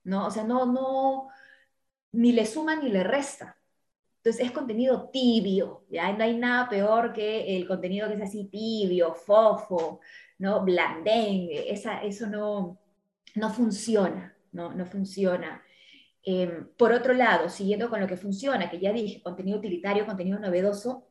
¿no? 0.04 0.26
O 0.26 0.30
sea, 0.30 0.44
no, 0.44 0.66
no, 0.66 1.28
ni 2.12 2.32
le 2.32 2.46
suma 2.46 2.76
ni 2.76 2.90
le 2.90 3.04
resta. 3.04 3.56
Entonces 4.18 4.46
es 4.46 4.52
contenido 4.52 5.10
tibio, 5.10 5.86
¿ya? 5.90 6.12
No 6.12 6.24
hay 6.24 6.36
nada 6.36 6.68
peor 6.68 7.12
que 7.12 7.56
el 7.56 7.66
contenido 7.66 8.08
que 8.08 8.14
es 8.14 8.22
así 8.22 8.44
tibio, 8.46 9.14
fofo, 9.14 10.00
¿no? 10.38 10.62
Blandén, 10.64 11.48
esa, 11.50 12.02
eso 12.02 12.26
no, 12.26 12.79
no 13.34 13.50
funciona, 13.50 14.34
¿no? 14.52 14.72
No 14.72 14.86
funciona. 14.86 15.62
Em, 16.22 16.68
por 16.76 16.92
otro 16.92 17.14
lado, 17.14 17.48
siguiendo 17.48 17.88
con 17.88 18.00
lo 18.00 18.06
que 18.06 18.16
funciona, 18.16 18.68
que 18.68 18.78
ya 18.78 18.92
dije, 18.92 19.22
contenido 19.22 19.58
utilitario, 19.58 20.06
contenido 20.06 20.38
novedoso, 20.38 21.06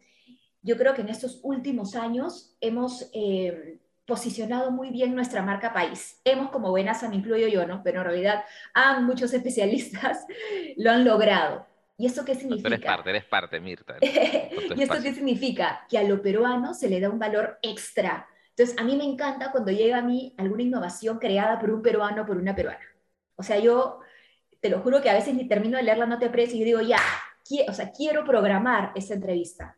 yo 0.61 0.77
creo 0.77 0.93
que 0.93 1.01
en 1.01 1.09
estos 1.09 1.39
últimos 1.43 1.95
años 1.95 2.55
hemos 2.61 3.09
em, 3.13 3.79
posicionado 4.05 4.71
muy 4.71 4.89
bien 4.89 5.15
nuestra 5.15 5.41
marca 5.41 5.71
país. 5.71 6.19
Hemos, 6.25 6.49
como 6.49 6.69
buenas, 6.69 7.07
me 7.07 7.15
incluyo 7.15 7.47
yo, 7.47 7.65
¿no? 7.65 7.81
Pero 7.83 7.99
en 7.99 8.05
realidad 8.05 8.43
han 8.73 9.05
muchos 9.05 9.33
especialistas 9.33 10.25
lo 10.77 10.91
han 10.91 11.05
logrado. 11.05 11.65
¿Y 11.97 12.05
eso 12.05 12.23
qué 12.23 12.33
significa? 12.33 12.69
eres 12.69 12.81
parte, 12.81 13.09
eres 13.09 13.25
parte, 13.25 13.59
Mirta. 13.59 13.97
¿Y 14.01 14.81
esto 14.81 15.01
qué 15.03 15.13
significa? 15.13 15.85
Que 15.89 15.97
a 15.97 16.03
lo 16.03 16.21
peruano 16.21 16.73
se 16.73 16.89
le 16.89 16.99
da 16.99 17.09
un 17.09 17.19
valor 17.19 17.59
extra. 17.61 18.25
Entonces, 18.59 18.77
a 18.77 18.83
mí 18.83 18.97
me 18.97 19.05
encanta 19.05 19.53
cuando 19.53 19.71
llega 19.71 19.99
a 19.99 20.01
mí 20.01 20.35
alguna 20.37 20.63
innovación 20.63 21.17
creada 21.17 21.57
por 21.59 21.71
un 21.71 21.81
peruano, 21.81 22.25
por 22.25 22.35
una 22.35 22.53
peruana. 22.53 22.83
O 23.37 23.43
sea, 23.43 23.57
yo 23.57 24.01
te 24.59 24.67
lo 24.69 24.81
juro 24.81 25.01
que 25.01 25.09
a 25.09 25.13
veces 25.13 25.33
ni 25.33 25.47
termino 25.47 25.77
de 25.77 25.83
leer 25.83 25.97
la 25.97 26.05
nota 26.05 26.25
de 26.25 26.31
prensa 26.31 26.57
y 26.57 26.65
digo, 26.65 26.81
ya, 26.81 26.99
o 27.69 27.73
sea, 27.73 27.91
quiero 27.93 28.25
programar 28.25 28.91
esa 28.95 29.13
entrevista. 29.13 29.77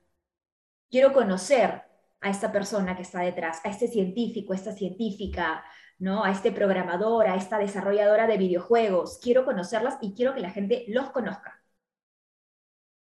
Quiero 0.90 1.14
conocer 1.14 1.84
a 2.22 2.30
esta 2.32 2.52
persona 2.52 2.96
que 2.96 3.04
está 3.04 3.22
detrás, 3.22 3.62
a 3.64 3.70
este 3.70 3.88
científico, 3.88 4.54
a 4.54 4.56
esta 4.56 4.72
científica, 4.72 5.64
¿no? 6.00 6.24
a 6.24 6.32
este 6.32 6.52
programador, 6.52 7.28
a 7.28 7.36
esta 7.36 7.60
desarrolladora 7.60 8.26
de 8.26 8.38
videojuegos. 8.38 9.20
Quiero 9.22 9.46
conocerlas 9.46 10.00
y 10.02 10.16
quiero 10.16 10.34
que 10.34 10.42
la 10.42 10.50
gente 10.50 10.86
los 10.88 11.12
conozca. 11.12 11.61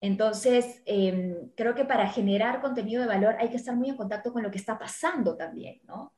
Entonces, 0.02 0.82
em, 0.86 1.50
creo 1.56 1.76
que 1.76 1.86
para 1.86 2.10
generar 2.10 2.62
contenido 2.62 3.02
de 3.02 3.08
valor 3.08 3.36
hay 3.40 3.50
que 3.50 3.58
estar 3.58 3.76
muy 3.76 3.90
en 3.90 3.98
contacto 3.98 4.32
con 4.34 4.44
lo 4.44 4.52
que 4.52 4.58
está 4.58 4.78
pasando 4.78 5.36
también, 5.38 5.82
¿no? 5.86 6.14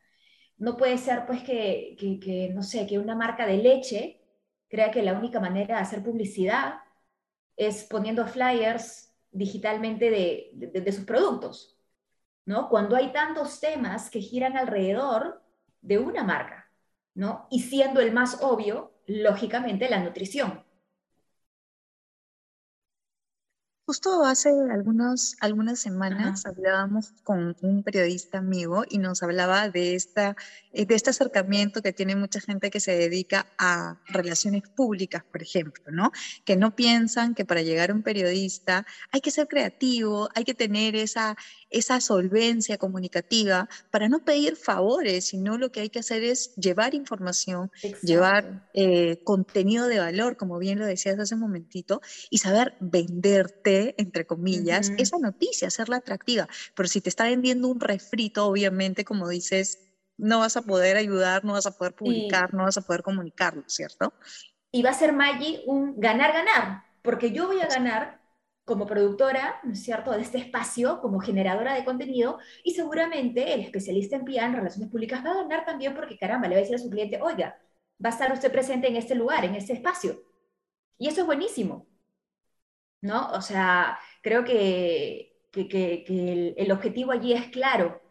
No 0.57 0.77
puede 0.77 0.97
ser, 0.97 1.25
pues, 1.27 1.43
que, 1.43 1.95
que, 1.99 2.49
no 2.53 2.63
sé, 2.63 2.87
que 2.87 2.99
una 2.99 3.15
marca 3.15 3.45
de 3.47 3.57
leche 3.57 4.21
crea 4.69 4.91
que 4.91 5.03
la 5.03 5.13
única 5.13 5.39
manera 5.39 5.77
de 5.77 5.81
hacer 5.83 6.03
publicidad 6.03 6.75
es 7.55 7.85
poniendo 7.85 8.27
flyers 8.27 9.13
digitalmente 9.31 10.09
de, 10.09 10.51
de, 10.53 10.81
de 10.81 10.91
sus 10.91 11.05
productos, 11.05 11.79
¿no? 12.45 12.69
Cuando 12.69 12.95
hay 12.95 13.11
tantos 13.13 13.59
temas 13.59 14.09
que 14.09 14.21
giran 14.21 14.57
alrededor 14.57 15.43
de 15.81 15.99
una 15.99 16.23
marca, 16.23 16.71
¿no? 17.13 17.47
Y 17.51 17.61
siendo 17.61 18.01
el 18.01 18.11
más 18.13 18.41
obvio, 18.43 18.93
lógicamente, 19.07 19.89
la 19.89 19.99
nutrición. 19.99 20.63
Justo 23.87 24.25
hace 24.25 24.49
algunos, 24.49 25.37
algunas 25.39 25.79
semanas 25.79 26.45
hablábamos 26.45 27.13
con 27.23 27.55
un 27.61 27.83
periodista 27.83 28.39
amigo 28.39 28.83
y 28.89 28.97
nos 28.97 29.23
hablaba 29.23 29.69
de, 29.69 29.95
esta, 29.95 30.35
eh, 30.73 30.85
de 30.85 30.93
este 30.93 31.11
acercamiento 31.11 31.81
que 31.81 31.93
tiene 31.93 32.13
mucha 32.17 32.41
gente 32.41 32.69
que 32.69 32.81
se 32.81 32.97
dedica 32.97 33.47
a 33.57 33.97
relaciones 34.07 34.63
públicas, 34.67 35.23
por 35.31 35.41
ejemplo, 35.41 35.85
¿no? 35.89 36.11
Que 36.43 36.57
no 36.57 36.75
piensan 36.75 37.33
que 37.33 37.45
para 37.45 37.61
llegar 37.61 37.91
a 37.91 37.93
un 37.93 38.03
periodista 38.03 38.85
hay 39.13 39.21
que 39.21 39.31
ser 39.31 39.47
creativo, 39.47 40.27
hay 40.35 40.43
que 40.43 40.53
tener 40.53 40.97
esa, 40.97 41.37
esa 41.69 42.01
solvencia 42.01 42.77
comunicativa 42.77 43.69
para 43.89 44.09
no 44.09 44.25
pedir 44.25 44.57
favores, 44.57 45.27
sino 45.27 45.57
lo 45.57 45.71
que 45.71 45.79
hay 45.79 45.89
que 45.89 45.99
hacer 45.99 46.23
es 46.23 46.53
llevar 46.55 46.93
información, 46.93 47.71
llevar 48.01 48.67
eh, 48.73 49.21
contenido 49.23 49.87
de 49.87 49.99
valor, 49.99 50.35
como 50.35 50.59
bien 50.59 50.77
lo 50.77 50.85
decías 50.85 51.17
hace 51.19 51.35
un 51.35 51.41
momentito, 51.41 52.01
y 52.29 52.39
saber 52.39 52.75
venderte, 52.81 53.76
entre 53.97 54.25
comillas, 54.25 54.91
esa 54.97 55.17
noticia, 55.17 55.67
hacerla 55.67 55.97
atractiva. 55.97 56.47
Pero 56.75 56.87
si 56.89 57.01
te 57.01 57.09
está 57.09 57.25
vendiendo 57.25 57.67
un 57.67 57.79
refrito, 57.79 58.45
obviamente, 58.45 59.05
como 59.05 59.27
dices, 59.29 59.79
no 60.17 60.39
vas 60.39 60.57
a 60.57 60.61
poder 60.61 60.97
ayudar, 60.97 61.45
no 61.45 61.53
vas 61.53 61.65
a 61.67 61.77
poder 61.77 61.93
publicar, 61.93 62.53
no 62.53 62.63
vas 62.63 62.77
a 62.77 62.81
poder 62.81 63.03
comunicarlo, 63.03 63.63
¿cierto? 63.67 64.13
Y 64.71 64.81
va 64.81 64.89
a 64.89 64.93
ser 64.93 65.13
Maggie 65.13 65.63
un 65.65 65.99
ganar-ganar, 65.99 66.83
porque 67.01 67.31
yo 67.31 67.47
voy 67.47 67.61
a 67.61 67.67
ganar 67.67 68.21
como 68.65 68.85
productora, 68.85 69.61
¿no 69.63 69.73
es 69.73 69.83
cierto?, 69.83 70.11
de 70.11 70.21
este 70.21 70.39
espacio, 70.39 70.99
como 70.99 71.21
generadora 71.21 71.73
de 71.73 71.85
contenido, 71.85 72.37
y 72.65 72.73
seguramente 72.73 73.53
el 73.53 73.61
especialista 73.61 74.17
en 74.17 74.25
PIA, 74.25 74.45
en 74.45 74.55
Relaciones 74.55 74.89
Públicas, 74.89 75.23
va 75.25 75.31
a 75.31 75.43
ganar 75.43 75.63
también 75.63 75.95
porque, 75.95 76.17
caramba, 76.17 76.49
le 76.49 76.55
va 76.55 76.59
a 76.59 76.61
decir 76.63 76.75
a 76.75 76.79
su 76.79 76.89
cliente, 76.89 77.21
oiga, 77.21 77.57
va 78.03 78.09
a 78.09 78.11
estar 78.11 78.31
usted 78.33 78.51
presente 78.51 78.87
en 78.87 78.97
este 78.97 79.15
lugar, 79.15 79.45
en 79.45 79.55
este 79.55 79.71
espacio. 79.71 80.21
Y 80.97 81.07
eso 81.07 81.21
es 81.21 81.27
buenísimo, 81.27 81.87
¿no? 83.01 83.29
O 83.31 83.41
sea, 83.41 83.99
creo 84.21 84.43
que, 84.43 85.47
que, 85.51 86.53
el, 86.57 86.71
objetivo 86.71 87.11
allí 87.11 87.33
es 87.33 87.47
claro. 87.47 88.01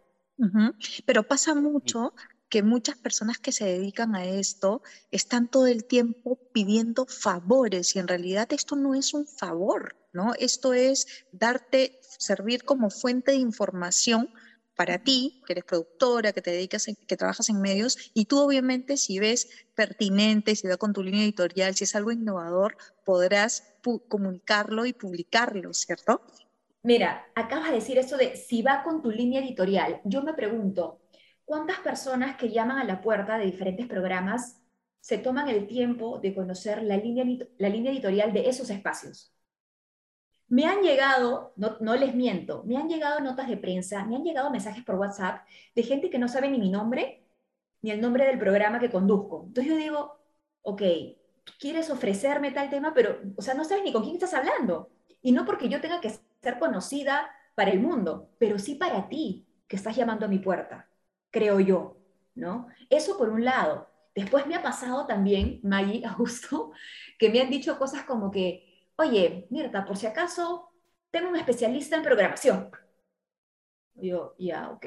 Pero 1.06 1.22
pasa 1.22 1.54
mucho 1.54 2.14
que 2.48 2.62
muchas 2.62 2.96
personas 2.96 3.38
que 3.38 3.52
se 3.52 3.64
dedican 3.64 4.14
a 4.14 4.24
esto 4.24 4.82
están 5.10 5.48
todo 5.48 5.66
el 5.66 5.84
tiempo 5.84 6.38
pidiendo 6.52 7.06
favores 7.06 7.96
y 7.96 7.98
en 7.98 8.08
realidad 8.08 8.52
esto 8.52 8.76
no 8.76 8.94
es 8.94 9.14
un 9.14 9.26
favor. 9.26 9.96
Esto 10.38 10.72
es 10.72 11.26
darte, 11.32 12.00
servir 12.02 12.64
como 12.64 12.90
fuente 12.90 13.32
de 13.32 13.38
información 13.38 14.30
para 14.76 14.98
ti, 14.98 15.42
que 15.46 15.54
eres 15.54 15.64
productora, 15.64 16.32
que 16.32 16.42
te 16.42 16.50
dedicas, 16.50 16.86
que 17.06 17.16
trabajas 17.16 17.48
en 17.48 17.60
medios, 17.60 18.10
y 18.14 18.26
tú 18.26 18.38
obviamente 18.38 18.96
si 18.96 19.18
ves 19.18 19.48
pertinente, 19.74 20.54
si 20.54 20.68
va 20.68 20.76
con 20.76 20.92
tu 20.92 21.02
línea 21.02 21.22
editorial, 21.22 21.74
si 21.74 21.84
es 21.84 21.96
algo 21.96 22.12
innovador, 22.12 22.76
podrás 23.04 23.74
comunicarlo 24.08 24.84
y 24.84 24.92
publicarlo, 24.92 25.72
¿cierto? 25.72 26.20
Mira, 26.82 27.26
acabas 27.34 27.70
de 27.70 27.76
decir 27.76 27.98
eso 27.98 28.16
de 28.16 28.36
si 28.36 28.62
va 28.62 28.84
con 28.84 29.02
tu 29.02 29.10
línea 29.10 29.40
editorial. 29.40 30.00
Yo 30.04 30.22
me 30.22 30.34
pregunto, 30.34 31.00
¿cuántas 31.44 31.78
personas 31.80 32.36
que 32.36 32.50
llaman 32.50 32.78
a 32.78 32.84
la 32.84 33.00
puerta 33.00 33.38
de 33.38 33.46
diferentes 33.46 33.86
programas 33.86 34.60
se 35.00 35.18
toman 35.18 35.48
el 35.48 35.66
tiempo 35.66 36.18
de 36.18 36.34
conocer 36.34 36.82
la 36.82 36.96
línea, 36.96 37.24
la 37.58 37.68
línea 37.68 37.92
editorial 37.92 38.32
de 38.32 38.48
esos 38.48 38.70
espacios? 38.70 39.35
Me 40.48 40.64
han 40.64 40.82
llegado, 40.82 41.52
no, 41.56 41.96
les 41.96 42.14
miento, 42.14 42.62
me 42.64 42.76
han 42.76 42.88
llegado 42.88 43.20
notas 43.20 43.48
de 43.48 43.56
prensa, 43.56 44.04
me 44.04 44.16
han 44.16 44.24
llegado 44.24 44.50
mensajes 44.50 44.84
por 44.84 44.94
WhatsApp 44.96 45.44
de 45.74 45.82
gente 45.82 46.10
que 46.10 46.18
no 46.18 46.28
sabe 46.28 46.48
ni 46.50 46.58
mi 46.58 46.70
nombre 46.70 47.26
ni 47.82 47.90
el 47.90 48.00
nombre 48.00 48.26
del 48.26 48.38
programa 48.38 48.80
que 48.80 48.90
conduzco. 48.90 49.44
Entonces 49.46 49.72
yo 49.72 49.78
digo, 49.78 50.18
ok, 50.62 50.82
quieres 51.60 51.90
ofrecerme 51.90 52.50
tal 52.50 52.70
tema, 52.70 52.92
pero, 52.94 53.20
o 53.36 53.42
sea, 53.42 53.54
no 53.54 53.64
sabes 53.64 53.84
ni 53.84 53.92
con 53.92 54.02
quién 54.02 54.16
estás 54.16 54.34
hablando. 54.34 54.90
Y 55.22 55.32
no 55.32 55.44
porque 55.44 55.68
yo 55.68 55.80
tenga 55.80 56.00
que 56.00 56.10
ser 56.42 56.58
conocida 56.58 57.30
para 57.54 57.70
el 57.70 57.80
mundo, 57.80 58.30
pero 58.38 58.58
sí 58.58 58.74
para 58.74 59.08
ti, 59.08 59.46
que 59.68 59.76
estás 59.76 59.96
llamando 59.96 60.26
a 60.26 60.28
mi 60.28 60.38
puerta, 60.38 60.88
creo 61.30 61.60
yo, 61.60 61.96
¿no? 62.34 62.68
Eso 62.90 63.16
por 63.18 63.28
un 63.28 63.44
lado. 63.44 63.88
Después 64.14 64.46
me 64.46 64.54
ha 64.54 64.62
pasado 64.62 65.06
también, 65.06 65.60
Maggie, 65.62 66.04
Augusto, 66.06 66.72
que 67.18 67.30
me 67.30 67.40
han 67.40 67.50
dicho 67.50 67.78
cosas 67.78 68.04
como 68.04 68.30
que, 68.30 68.65
oye, 68.96 69.46
Mirta, 69.50 69.84
por 69.84 69.96
si 69.96 70.06
acaso, 70.06 70.70
tengo 71.10 71.28
un 71.28 71.36
especialista 71.36 71.96
en 71.96 72.02
programación. 72.02 72.70
Yo, 73.94 74.34
ya, 74.38 74.70
ok, 74.70 74.86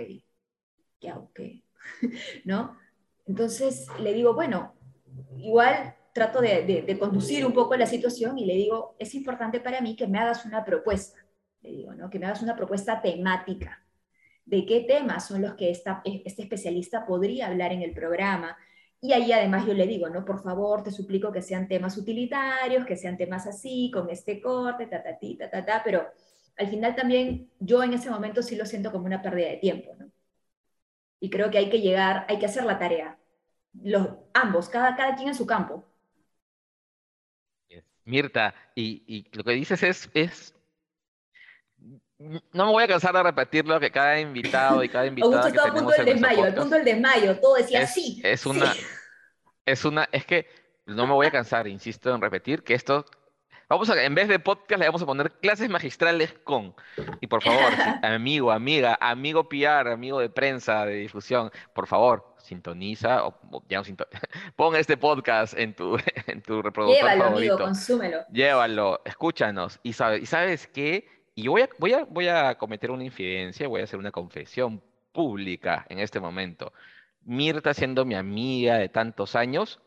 ya, 1.02 1.18
ok, 1.18 1.40
¿no? 2.46 2.78
Entonces 3.26 3.88
le 4.00 4.14
digo, 4.14 4.34
bueno, 4.34 4.76
igual 5.38 5.96
trato 6.14 6.42
de, 6.42 6.98
conducir 7.00 7.46
un 7.46 7.54
poco 7.54 7.76
la 7.76 7.86
situación 7.86 8.38
y 8.38 8.46
le 8.46 8.56
digo, 8.56 8.96
es 9.00 9.16
importante 9.16 9.60
para 9.60 9.82
mí 9.82 9.96
que 9.96 10.08
me 10.08 10.20
hagas 10.20 10.46
una 10.46 10.66
propuesta, 10.66 11.26
le 11.62 11.72
digo, 11.72 11.94
¿no? 11.94 12.10
Que 12.10 12.20
me 12.20 12.26
hagas 12.26 12.42
una 12.42 12.56
propuesta 12.56 13.02
temática 13.02 13.84
de 14.46 14.66
qué 14.66 14.82
temas 14.82 15.28
son 15.28 15.44
los 15.44 15.54
que 15.54 15.70
esta, 15.70 16.02
este 16.04 16.42
especialista 16.42 17.06
podría 17.06 17.48
hablar 17.48 17.72
en 17.72 17.84
el 17.84 17.94
programa. 17.94 18.58
Y 19.02 19.14
ahí 19.14 19.32
además 19.32 19.66
yo 19.66 19.74
le 19.74 19.88
digo, 19.88 20.10
¿no? 20.10 20.26
Por 20.26 20.44
favor, 20.44 20.84
te 20.84 20.92
suplico 20.92 21.32
que 21.32 21.42
sean 21.42 21.68
temas 21.68 21.98
utilitarios, 21.98 22.86
que 22.86 22.98
sean 22.98 23.18
temas 23.18 23.48
así, 23.48 23.90
con 23.94 24.10
este 24.10 24.42
corte, 24.42 24.88
ta, 24.88 25.02
ta, 25.02 25.18
ta, 25.18 25.50
ta, 25.50 25.66
ta, 25.66 25.82
pero 25.84 26.06
al 26.58 26.68
final 26.68 26.96
también 26.96 27.50
yo 27.60 27.82
en 27.84 27.94
ese 27.94 28.10
momento 28.10 28.42
sí 28.42 28.56
lo 28.56 28.66
siento 28.66 28.92
como 28.92 29.06
una 29.06 29.22
pérdida 29.22 29.50
de 29.50 29.58
tiempo, 29.58 29.96
¿no? 29.98 30.12
Y 31.22 31.30
creo 31.30 31.50
que 31.52 31.58
hay 31.58 31.70
que 31.70 31.82
llegar, 31.82 32.26
hay 32.30 32.40
que 32.40 32.46
hacer 32.46 32.66
la 32.66 32.80
tarea. 32.80 33.18
Los, 33.84 34.08
ambos, 34.34 34.70
cada, 34.70 34.96
cada 34.96 35.16
quien 35.16 35.30
en 35.30 35.36
su 35.36 35.46
campo. 35.46 35.86
Mirta, 38.06 38.56
y, 38.74 39.28
lo 39.34 39.44
que 39.44 39.52
dices 39.52 39.84
es, 39.84 40.10
es, 40.14 40.56
no 42.20 42.66
me 42.66 42.72
voy 42.72 42.84
a 42.84 42.88
cansar 42.88 43.14
de 43.14 43.24
repetir 43.24 43.66
lo 43.66 43.80
que 43.80 43.92
cada 43.92 44.20
invitado 44.20 44.84
y 44.84 44.90
cada 44.90 45.06
invitada 45.08 45.38
Augusto 45.38 45.64
que 45.64 45.70
a 45.70 45.74
punto 45.74 45.92
del 45.92 46.06
desmayo, 46.06 46.44
al 46.44 46.54
punto 46.54 46.76
del 46.76 46.86
desmayo, 46.86 47.40
todo 47.40 47.56
decía 47.56 47.82
es, 47.82 47.94
sí. 47.94 48.22
Es 48.24 48.46
una, 48.46 48.74
es 49.66 49.86
una, 49.86 50.10
es 50.12 50.26
que 50.26 50.48
no 50.86 51.08
me 51.08 51.14
voy 51.14 51.28
a 51.28 51.32
cansar, 51.32 51.68
insisto 51.68 52.14
en 52.14 52.22
repetir 52.22 52.64
que 52.64 52.74
esto 52.74 53.06
Vamos 53.70 53.88
a, 53.92 54.04
en 54.04 54.16
vez 54.16 54.28
de 54.28 54.40
podcast, 54.40 54.80
le 54.80 54.88
vamos 54.88 55.04
a 55.04 55.06
poner 55.06 55.32
clases 55.34 55.70
magistrales 55.70 56.34
con. 56.44 56.74
Y 57.22 57.28
por 57.28 57.44
favor, 57.44 57.72
amigo, 58.04 58.52
amiga, 58.52 58.98
amigo 59.00 59.48
PR, 59.48 59.92
amigo 59.92 60.20
de 60.20 60.32
prensa, 60.32 60.88
de 60.88 60.96
difusión, 60.96 61.52
por 61.76 61.86
favor, 61.86 62.34
sintoniza 62.40 63.28
o, 63.28 63.64
ya 63.70 63.80
no 63.80 63.84
pon 64.56 64.76
este 64.76 64.98
podcast 64.98 65.56
en 65.56 65.76
tu, 65.76 66.00
en 66.26 66.42
tu 66.42 66.64
reproductor 66.64 66.98
Llévalo, 66.98 67.24
favorito. 67.26 67.54
amigo, 67.54 67.68
consúmelo. 67.68 68.26
Llévalo, 68.32 69.02
escúchanos. 69.06 69.80
Y, 69.84 69.94
sabe, 69.94 70.18
y 70.18 70.26
sabes 70.26 70.66
qué? 70.66 71.08
Y 71.40 71.48
voy 71.48 71.62
a, 71.62 71.70
voy, 71.78 71.94
a, 71.94 72.04
voy 72.04 72.28
a 72.28 72.56
cometer 72.56 72.92
una 72.92 73.06
infidencia, 73.06 73.68
voy 73.70 73.80
a 73.80 73.86
hacer 73.86 73.98
una 73.98 74.12
confesión 74.12 74.82
pública 75.14 75.86
en 75.88 76.00
este 76.00 76.20
momento. 76.20 76.74
Mirta, 77.24 77.74
siendo 77.74 78.04
mi 78.04 78.16
amiga 78.16 78.78
de 78.78 78.90
tantos 78.90 79.38
años, 79.38 79.80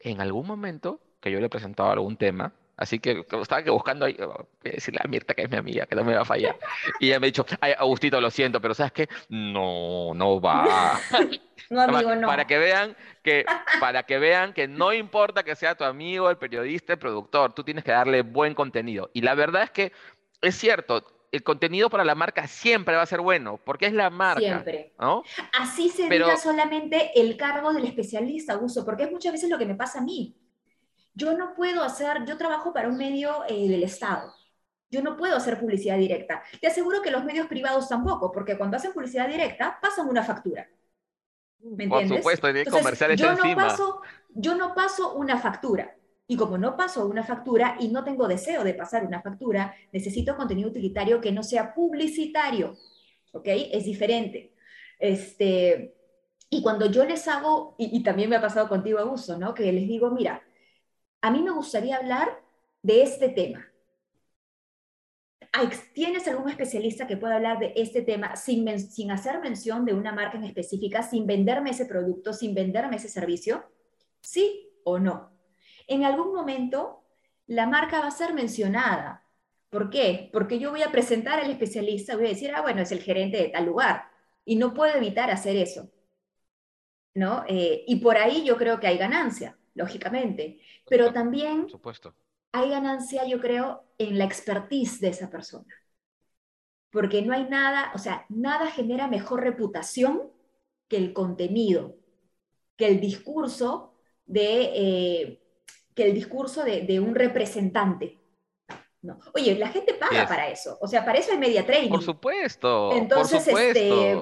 en 0.00 0.22
algún 0.22 0.46
momento 0.46 1.00
que 1.20 1.30
yo 1.30 1.40
le 1.40 1.46
he 1.46 1.50
presentado 1.50 1.90
algún 1.90 2.16
tema, 2.16 2.54
Así 2.76 2.98
que 2.98 3.24
estaba 3.40 3.62
que 3.62 3.70
buscando 3.70 4.04
ahí, 4.06 4.16
oh, 4.20 4.48
voy 4.62 4.70
a 4.70 4.74
decirle 4.74 5.00
a 5.02 5.06
Mirta 5.06 5.34
que 5.34 5.42
es 5.42 5.50
mi 5.50 5.56
amiga, 5.56 5.86
que 5.86 5.94
no 5.94 6.02
me 6.02 6.14
va 6.14 6.22
a 6.22 6.24
fallar. 6.24 6.56
Y 7.00 7.06
ella 7.06 7.20
me 7.20 7.26
ha 7.26 7.28
dicho, 7.28 7.46
ay, 7.60 7.72
Agustito, 7.78 8.20
lo 8.20 8.30
siento, 8.30 8.60
pero 8.60 8.74
¿sabes 8.74 8.92
qué? 8.92 9.08
No, 9.28 10.12
no 10.14 10.40
va. 10.40 10.98
No, 11.70 11.80
amigo, 11.80 12.14
no. 12.14 12.26
Para 12.26 12.46
que 12.46 12.58
vean 12.58 12.94
que, 13.22 13.46
para 13.80 14.02
que 14.02 14.18
vean 14.18 14.52
que 14.52 14.68
no 14.68 14.92
importa 14.92 15.44
que 15.44 15.56
sea 15.56 15.74
tu 15.74 15.84
amigo, 15.84 16.28
el 16.28 16.36
periodista, 16.36 16.92
el 16.92 16.98
productor, 16.98 17.54
tú 17.54 17.64
tienes 17.64 17.84
que 17.84 17.90
darle 17.90 18.20
buen 18.20 18.54
contenido. 18.54 19.10
Y 19.14 19.22
la 19.22 19.34
verdad 19.34 19.62
es 19.62 19.70
que 19.70 19.92
es 20.44 20.56
cierto, 20.56 21.04
el 21.32 21.42
contenido 21.42 21.90
para 21.90 22.04
la 22.04 22.14
marca 22.14 22.46
siempre 22.46 22.94
va 22.94 23.02
a 23.02 23.06
ser 23.06 23.20
bueno, 23.20 23.58
porque 23.64 23.86
es 23.86 23.92
la 23.92 24.10
marca. 24.10 24.40
Siempre. 24.40 24.94
¿no? 24.98 25.24
Así 25.58 25.88
se 25.88 26.08
diga 26.08 26.36
solamente 26.36 27.10
el 27.20 27.36
cargo 27.36 27.72
del 27.72 27.84
especialista, 27.86 28.52
Augusto, 28.52 28.84
porque 28.84 29.04
es 29.04 29.10
muchas 29.10 29.32
veces 29.32 29.50
lo 29.50 29.58
que 29.58 29.66
me 29.66 29.74
pasa 29.74 29.98
a 29.98 30.02
mí 30.02 30.36
yo 31.14 31.36
no 31.36 31.54
puedo 31.54 31.82
hacer, 31.82 32.24
yo 32.26 32.36
trabajo 32.36 32.72
para 32.72 32.88
un 32.88 32.96
medio 32.96 33.44
eh, 33.48 33.68
del 33.68 33.84
Estado. 33.84 34.34
Yo 34.90 35.02
no 35.02 35.16
puedo 35.16 35.36
hacer 35.36 35.58
publicidad 35.58 35.96
directa. 35.96 36.42
Te 36.60 36.66
aseguro 36.66 37.02
que 37.02 37.10
los 37.10 37.24
medios 37.24 37.46
privados 37.46 37.88
tampoco, 37.88 38.30
porque 38.30 38.58
cuando 38.58 38.76
hacen 38.76 38.92
publicidad 38.92 39.28
directa 39.28 39.78
pasan 39.80 40.08
una 40.08 40.22
factura. 40.22 40.68
¿Me 41.60 41.84
entiendes? 41.84 42.08
Por 42.08 42.18
supuesto, 42.18 42.46
hay 42.48 42.64
comerciales 42.64 43.20
yo 43.20 43.30
encima. 43.30 43.62
No 43.62 43.68
paso, 43.68 44.02
yo 44.30 44.54
no 44.54 44.74
paso 44.74 45.14
una 45.14 45.38
factura. 45.38 45.96
Y 46.26 46.36
como 46.36 46.56
no 46.56 46.76
paso 46.76 47.06
una 47.06 47.22
factura 47.22 47.76
y 47.78 47.88
no 47.88 48.02
tengo 48.02 48.26
deseo 48.26 48.64
de 48.64 48.74
pasar 48.74 49.04
una 49.04 49.20
factura, 49.20 49.74
necesito 49.92 50.36
contenido 50.36 50.70
utilitario 50.70 51.20
que 51.20 51.32
no 51.32 51.42
sea 51.42 51.74
publicitario. 51.74 52.76
¿Ok? 53.32 53.46
Es 53.46 53.84
diferente. 53.84 54.54
Este, 54.98 55.94
y 56.48 56.62
cuando 56.62 56.86
yo 56.90 57.04
les 57.04 57.26
hago, 57.28 57.74
y, 57.78 58.02
también 58.02 58.30
me 58.30 58.36
ha 58.36 58.40
pasado 58.40 58.68
contigo, 58.68 58.98
Augusto, 58.98 59.36
¿no? 59.36 59.54
Que 59.54 59.72
les 59.72 59.88
digo, 59.88 60.10
mira, 60.10 60.42
a 61.20 61.30
mí 61.30 61.42
me 61.42 61.50
gustaría 61.50 61.96
hablar 61.96 62.40
de 62.82 63.02
este 63.02 63.28
tema. 63.28 63.66
¿Tienes 65.92 66.26
algún 66.26 66.48
especialista 66.48 67.06
que 67.06 67.16
pueda 67.16 67.36
hablar 67.36 67.58
de 67.58 67.72
este 67.76 68.02
tema 68.02 68.34
sin, 68.36 68.78
sin 68.78 69.10
hacer 69.10 69.40
mención 69.40 69.84
de 69.84 69.94
una 69.94 70.12
marca 70.12 70.36
en 70.36 70.44
específica, 70.44 71.02
sin 71.02 71.26
venderme 71.26 71.70
ese 71.70 71.86
producto, 71.86 72.32
sin 72.32 72.54
venderme 72.54 72.96
ese 72.96 73.08
servicio? 73.08 73.64
¿Sí 74.20 74.70
o 74.84 74.98
no? 74.98 75.33
En 75.86 76.04
algún 76.04 76.34
momento 76.34 77.04
la 77.46 77.66
marca 77.66 78.00
va 78.00 78.08
a 78.08 78.10
ser 78.10 78.34
mencionada. 78.34 79.24
¿Por 79.70 79.90
qué? 79.90 80.30
Porque 80.32 80.58
yo 80.58 80.70
voy 80.70 80.82
a 80.82 80.92
presentar 80.92 81.40
al 81.40 81.50
especialista, 81.50 82.16
voy 82.16 82.26
a 82.26 82.28
decir, 82.30 82.52
ah, 82.54 82.62
bueno, 82.62 82.82
es 82.82 82.92
el 82.92 83.02
gerente 83.02 83.38
de 83.38 83.48
tal 83.48 83.66
lugar. 83.66 84.04
Y 84.44 84.56
no 84.56 84.74
puedo 84.74 84.94
evitar 84.94 85.30
hacer 85.30 85.56
eso. 85.56 85.90
¿no? 87.14 87.44
Eh, 87.48 87.84
y 87.86 87.96
por 87.96 88.16
ahí 88.16 88.44
yo 88.44 88.56
creo 88.56 88.80
que 88.80 88.88
hay 88.88 88.98
ganancia 88.98 89.56
lógicamente, 89.74 90.60
pero 90.88 91.12
también 91.12 91.66
hay 92.52 92.70
ganancia, 92.70 93.26
yo 93.26 93.40
creo, 93.40 93.84
en 93.98 94.18
la 94.18 94.24
expertise 94.24 95.00
de 95.00 95.08
esa 95.08 95.30
persona. 95.30 95.74
Porque 96.90 97.22
no 97.22 97.34
hay 97.34 97.44
nada, 97.48 97.90
o 97.94 97.98
sea, 97.98 98.24
nada 98.28 98.70
genera 98.70 99.08
mejor 99.08 99.42
reputación 99.42 100.30
que 100.86 100.96
el 100.96 101.12
contenido, 101.12 101.96
que 102.76 102.86
el 102.86 103.00
discurso 103.00 103.94
de, 104.26 104.70
eh, 104.74 105.43
que 105.94 106.04
el 106.04 106.14
discurso 106.14 106.64
de, 106.64 107.00
un 107.00 107.14
representante. 107.14 108.18
No. 109.02 109.18
Oye, 109.34 109.54
la 109.56 109.68
gente 109.68 109.94
paga 109.94 110.26
para 110.26 110.48
eso, 110.48 110.78
o 110.80 110.88
sea, 110.88 111.04
para 111.04 111.18
eso 111.18 111.32
hay 111.32 111.38
media 111.38 111.66
training. 111.66 111.90
Por 111.90 112.02
supuesto. 112.02 112.92
Entonces, 112.92 113.46
por 113.46 113.60
Este, 113.60 114.16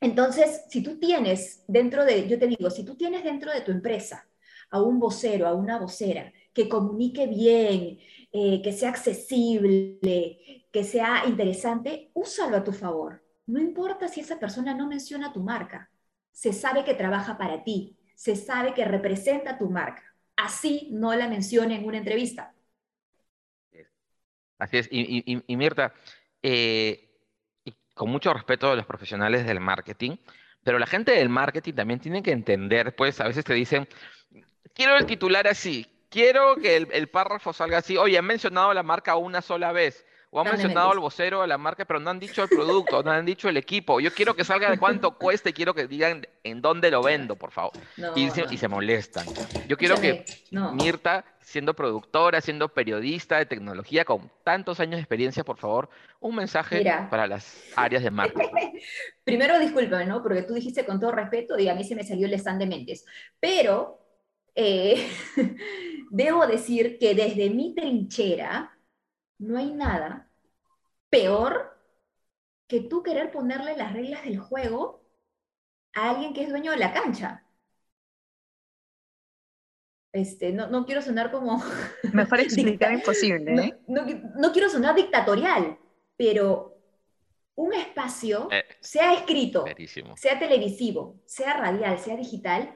entonces, 0.00 0.64
si 0.70 0.82
tú 0.82 0.98
tienes 0.98 1.62
dentro 1.68 2.04
de, 2.04 2.26
yo 2.26 2.38
te 2.38 2.46
digo, 2.46 2.70
si 2.70 2.84
tú 2.84 2.96
tienes 2.96 3.22
dentro 3.22 3.52
de 3.52 3.60
tu 3.60 3.70
empresa 3.70 4.26
a 4.70 4.80
un 4.80 4.98
vocero, 4.98 5.46
a 5.46 5.54
una 5.54 5.78
vocera, 5.78 6.32
que 6.54 6.68
comunique 6.68 7.26
bien, 7.26 7.98
eh, 8.32 8.62
que 8.62 8.72
sea 8.72 8.88
accesible, 8.88 9.98
que 10.72 10.84
sea 10.84 11.24
interesante, 11.26 12.10
úsalo 12.14 12.56
a 12.56 12.64
tu 12.64 12.72
favor. 12.72 13.22
No 13.46 13.60
importa 13.60 14.08
si 14.08 14.20
esa 14.20 14.38
persona 14.38 14.74
no 14.74 14.86
menciona 14.86 15.32
tu 15.32 15.42
marca, 15.42 15.90
se 16.32 16.52
sabe 16.52 16.84
que 16.84 16.94
trabaja 16.94 17.36
para 17.36 17.62
ti, 17.64 17.98
se 18.14 18.36
sabe 18.36 18.72
que 18.72 18.84
representa 18.84 19.58
tu 19.58 19.68
marca. 19.68 20.09
Así 20.42 20.88
no 20.90 21.14
la 21.14 21.28
mencione 21.28 21.76
en 21.76 21.84
una 21.84 21.98
entrevista. 21.98 22.54
Así 24.58 24.78
es. 24.78 24.88
Y, 24.90 25.56
Mirta, 25.56 25.94
eh, 26.42 27.10
con 27.94 28.10
mucho 28.10 28.32
respeto 28.32 28.70
a 28.70 28.76
los 28.76 28.86
profesionales 28.86 29.46
del 29.46 29.60
marketing, 29.60 30.16
pero 30.62 30.78
la 30.78 30.86
gente 30.86 31.12
del 31.12 31.28
marketing 31.28 31.74
también 31.74 32.00
tiene 32.00 32.22
que 32.22 32.32
entender, 32.32 32.94
pues 32.94 33.20
a 33.20 33.26
veces 33.26 33.44
te 33.44 33.54
dicen, 33.54 33.88
quiero 34.74 34.96
el 34.96 35.06
titular 35.06 35.46
así, 35.48 35.86
quiero 36.10 36.56
que 36.56 36.76
el, 36.76 37.08
párrafo 37.08 37.52
salga 37.52 37.78
así. 37.78 37.96
Oye, 37.96 38.18
han 38.18 38.26
mencionado 38.26 38.74
la 38.74 38.82
marca 38.82 39.16
una 39.16 39.40
sola 39.40 39.72
vez. 39.72 40.04
O 40.32 40.40
han 40.40 40.46
mencionado 40.46 40.92
al 40.92 41.00
vocero 41.00 41.42
de 41.42 41.48
la 41.48 41.58
marca, 41.58 41.84
pero 41.84 41.98
no 41.98 42.08
han 42.08 42.20
dicho 42.20 42.44
el 42.44 42.48
producto, 42.48 43.02
no 43.02 43.10
han 43.10 43.26
dicho 43.26 43.48
el 43.48 43.56
equipo. 43.56 43.98
Yo 43.98 44.14
quiero 44.14 44.36
que 44.36 44.44
salga 44.44 44.70
de 44.70 44.78
cuánto 44.78 45.10
cuesta 45.18 45.50
y 45.50 45.52
quiero 45.52 45.74
que 45.74 45.88
digan 45.88 46.24
en 46.44 46.62
dónde 46.62 46.88
lo 46.92 47.02
vendo, 47.02 47.34
por 47.34 47.50
favor. 47.50 47.72
y, 48.14 48.30
se, 48.30 48.68
molestan. 48.68 49.26
Yo 49.66 49.76
quiero 49.76 50.00
que 50.00 50.24
Mirta, 50.74 51.24
siendo 51.40 51.74
productora, 51.74 52.40
siendo 52.40 52.68
periodista 52.68 53.38
de 53.38 53.46
tecnología, 53.46 54.04
con 54.04 54.30
tantos 54.44 54.78
años 54.78 54.98
de 54.98 55.00
experiencia, 55.00 55.42
por 55.42 55.56
favor, 55.56 55.90
un 56.20 56.36
mensaje 56.36 56.84
para 57.10 57.26
las 57.26 57.64
áreas 57.74 58.04
de 58.04 58.12
marketing. 58.12 58.48
Primero, 59.24 59.58
discúlpame, 59.58 60.06
¿no? 60.06 60.22
Porque 60.22 60.42
tú 60.42 60.54
dijiste 60.54 60.86
con 60.86 61.00
todo 61.00 61.10
respeto 61.10 61.58
y 61.58 61.68
a 61.68 61.74
mí 61.74 61.82
se 61.82 61.96
me 61.96 62.04
salió 62.04 62.28
el 62.28 62.34
stand 62.34 62.60
de 62.60 62.66
mentes. 62.66 63.04
Pero 63.40 63.98
eh, 64.54 65.08
debo 66.10 66.46
decir 66.46 66.98
que 67.00 67.16
desde 67.16 67.50
mi 67.50 67.74
trinchera 67.74 68.76
no 69.40 69.58
hay 69.58 69.72
nada 69.72 70.28
peor 71.08 71.76
que 72.68 72.80
tú 72.80 73.02
querer 73.02 73.32
ponerle 73.32 73.76
las 73.76 73.92
reglas 73.92 74.24
del 74.24 74.38
juego 74.38 75.02
a 75.94 76.10
alguien 76.10 76.32
que 76.32 76.42
es 76.42 76.50
dueño 76.50 76.70
de 76.70 76.76
la 76.76 76.92
cancha. 76.92 77.44
Este, 80.12 80.52
no, 80.52 80.68
no 80.68 80.84
quiero 80.84 81.02
sonar 81.02 81.30
como... 81.30 81.62
Mejor 82.12 82.40
explicar 82.40 82.92
imposible. 82.92 83.54
¿eh? 83.54 83.80
No, 83.88 84.04
no, 84.36 84.52
quiero 84.52 84.68
sonar 84.68 84.94
dictatorial, 84.94 85.78
pero 86.16 86.76
un 87.54 87.72
espacio, 87.74 88.48
Eh, 88.50 88.64
sea 88.80 89.14
escrito, 89.14 89.64
sea 90.16 90.38
televisivo, 90.38 91.20
sea 91.24 91.54
radial, 91.54 91.98
sea 91.98 92.16
digital, 92.16 92.74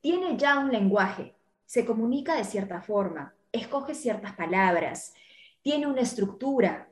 tiene 0.00 0.36
ya 0.36 0.58
un 0.58 0.72
lenguaje, 0.72 1.34
se 1.64 1.84
comunica 1.84 2.34
de 2.36 2.44
cierta 2.44 2.80
forma, 2.80 3.34
escoge 3.52 3.94
ciertas 3.94 4.34
palabras, 4.34 5.14
tiene 5.62 5.86
una 5.86 6.02
estructura. 6.02 6.90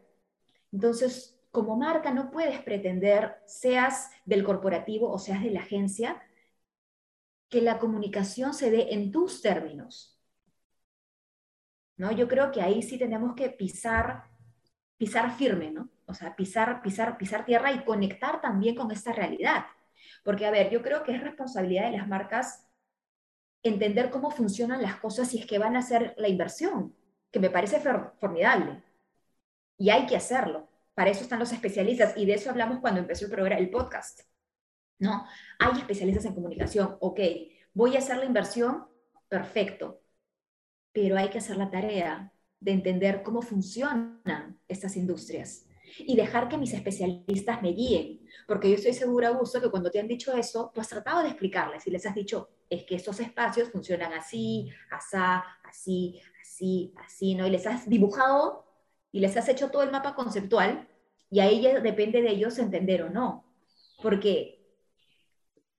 Entonces, 0.73 1.39
como 1.51 1.77
marca 1.77 2.13
no 2.13 2.31
puedes 2.31 2.61
pretender, 2.63 3.37
seas 3.47 4.11
del 4.25 4.45
corporativo 4.45 5.11
o 5.11 5.19
seas 5.19 5.43
de 5.43 5.51
la 5.51 5.61
agencia, 5.61 6.23
que 7.49 7.61
la 7.61 7.79
comunicación 7.79 8.55
se 8.55 8.71
dé 8.71 8.95
en 8.95 9.11
tus 9.11 9.43
términos. 9.43 10.17
¿No? 11.97 12.13
Yo 12.13 12.29
creo 12.29 12.51
que 12.51 12.63
ahí 12.63 12.83
sí 12.83 12.97
tenemos 12.97 13.35
que 13.35 13.51
pisar, 13.51 14.25
pisar 14.97 15.37
firme, 15.37 15.71
¿no? 15.71 15.91
O 16.07 16.15
sea, 16.15 16.35
pisar, 16.35 16.81
pisar, 16.81 17.19
pisar 17.19 17.45
tierra 17.45 17.73
y 17.73 17.85
conectar 17.85 18.41
también 18.41 18.75
con 18.75 18.91
esta 18.91 19.13
realidad. 19.13 19.67
Porque, 20.25 20.47
a 20.47 20.51
ver, 20.51 20.71
yo 20.71 20.83
creo 20.83 21.03
que 21.03 21.13
es 21.13 21.23
responsabilidad 21.23 21.91
de 21.91 21.99
las 21.99 22.09
marcas 22.09 22.67
entender 23.63 24.11
cómo 24.11 24.31
funcionan 24.31 24.81
las 24.81 24.97
cosas 24.97 25.29
si 25.29 25.39
es 25.39 25.47
que 25.47 25.59
van 25.59 25.77
a 25.77 25.81
hacer 25.81 26.15
la 26.17 26.29
inversión, 26.29 26.95
que 27.31 27.41
me 27.41 27.51
parece 27.51 27.81
formidable. 28.19 28.83
Y 29.77 29.91
hay 29.91 30.07
que 30.07 30.17
hacerlo. 30.17 30.69
Para 30.95 31.11
eso 31.11 31.23
están 31.23 31.39
los 31.39 31.53
especialistas 31.53 32.17
y 32.17 32.27
de 32.27 32.35
eso 32.35 32.51
hablamos 32.51 32.81
cuando 32.81 33.01
empezó 33.01 33.25
el 33.25 33.31
programa, 33.31 33.61
el 33.61 33.71
podcast. 33.71 34.21
¿No? 34.99 35.27
Hay 35.59 35.79
especialistas 35.79 36.27
en 36.27 36.35
comunicación. 36.35 36.97
Ok, 37.01 37.21
voy 37.73 37.97
a 37.97 38.01
hacer 38.01 38.19
la 38.19 38.27
inversión, 38.27 38.87
perfecto. 39.29 40.03
Pero 40.93 41.17
hay 41.17 41.31
que 41.31 41.39
hacer 41.39 41.57
la 41.57 41.71
tarea 41.71 42.33
de 42.59 42.73
entender 42.73 43.23
cómo 43.23 43.41
funcionan 43.41 44.61
estas 44.69 44.97
industrias 44.97 45.67
y 45.99 46.17
dejar 46.17 46.49
que 46.49 46.59
mis 46.59 46.73
especialistas 46.73 47.63
me 47.63 47.73
guíen. 47.73 48.21
Porque 48.47 48.69
yo 48.69 48.77
estoy 48.77 48.93
segura, 48.93 49.29
Augusto, 49.29 49.61
que 49.61 49.71
cuando 49.71 49.91
te 49.91 50.01
han 50.01 50.09
dicho 50.09 50.33
eso, 50.33 50.71
tú 50.75 50.81
has 50.81 50.89
tratado 50.89 51.23
de 51.23 51.29
explicarles 51.29 51.87
y 51.87 51.91
les 51.91 52.07
has 52.07 52.15
dicho, 52.15 52.51
es 52.69 52.85
que 52.85 52.97
estos 52.97 53.21
espacios 53.21 53.71
funcionan 53.71 54.13
así, 54.13 54.71
asá, 54.91 55.45
así, 55.65 56.21
así, 56.43 56.95
así, 57.05 57.35
¿no? 57.35 57.47
Y 57.47 57.51
les 57.51 57.67
has 57.67 57.89
dibujado 57.89 58.65
y 59.13 59.21
les 59.21 59.37
has 59.37 59.49
hecho 59.49 59.71
todo 59.71 59.83
el 59.83 59.91
mapa 59.91 60.15
conceptual 60.15 60.89
y 61.31 61.41
ahí 61.41 61.61
ya 61.61 61.81
depende 61.81 62.23
de 62.23 62.31
ellos 62.31 62.59
entender 62.59 63.03
o 63.03 63.11
no. 63.11 63.45
Porque 64.03 64.61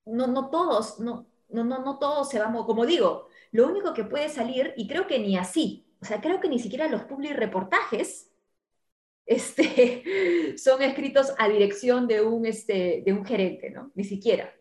no, 0.05 0.27
no 0.27 0.49
todos, 0.49 0.99
no, 0.99 1.27
no, 1.49 1.63
no, 1.63 1.79
no 1.79 1.99
todos 1.99 2.29
se 2.29 2.39
van, 2.39 2.53
como 2.53 2.85
digo, 2.85 3.27
lo 3.51 3.67
único 3.67 3.93
que 3.93 4.05
puede 4.05 4.29
salir, 4.29 4.73
y 4.77 4.87
creo 4.87 5.07
que 5.07 5.19
ni 5.19 5.37
así, 5.37 5.85
o 6.01 6.05
sea, 6.05 6.21
creo 6.21 6.39
que 6.39 6.49
ni 6.49 6.59
siquiera 6.59 6.87
los 6.87 7.03
public 7.03 7.33
reportajes 7.33 8.30
este, 9.25 10.55
son 10.57 10.81
escritos 10.81 11.33
a 11.37 11.49
dirección 11.49 12.07
de 12.07 12.21
un, 12.21 12.45
este, 12.45 13.03
de 13.05 13.13
un 13.13 13.25
gerente, 13.25 13.69
¿no? 13.69 13.91
Ni 13.95 14.03
siquiera. 14.03 14.53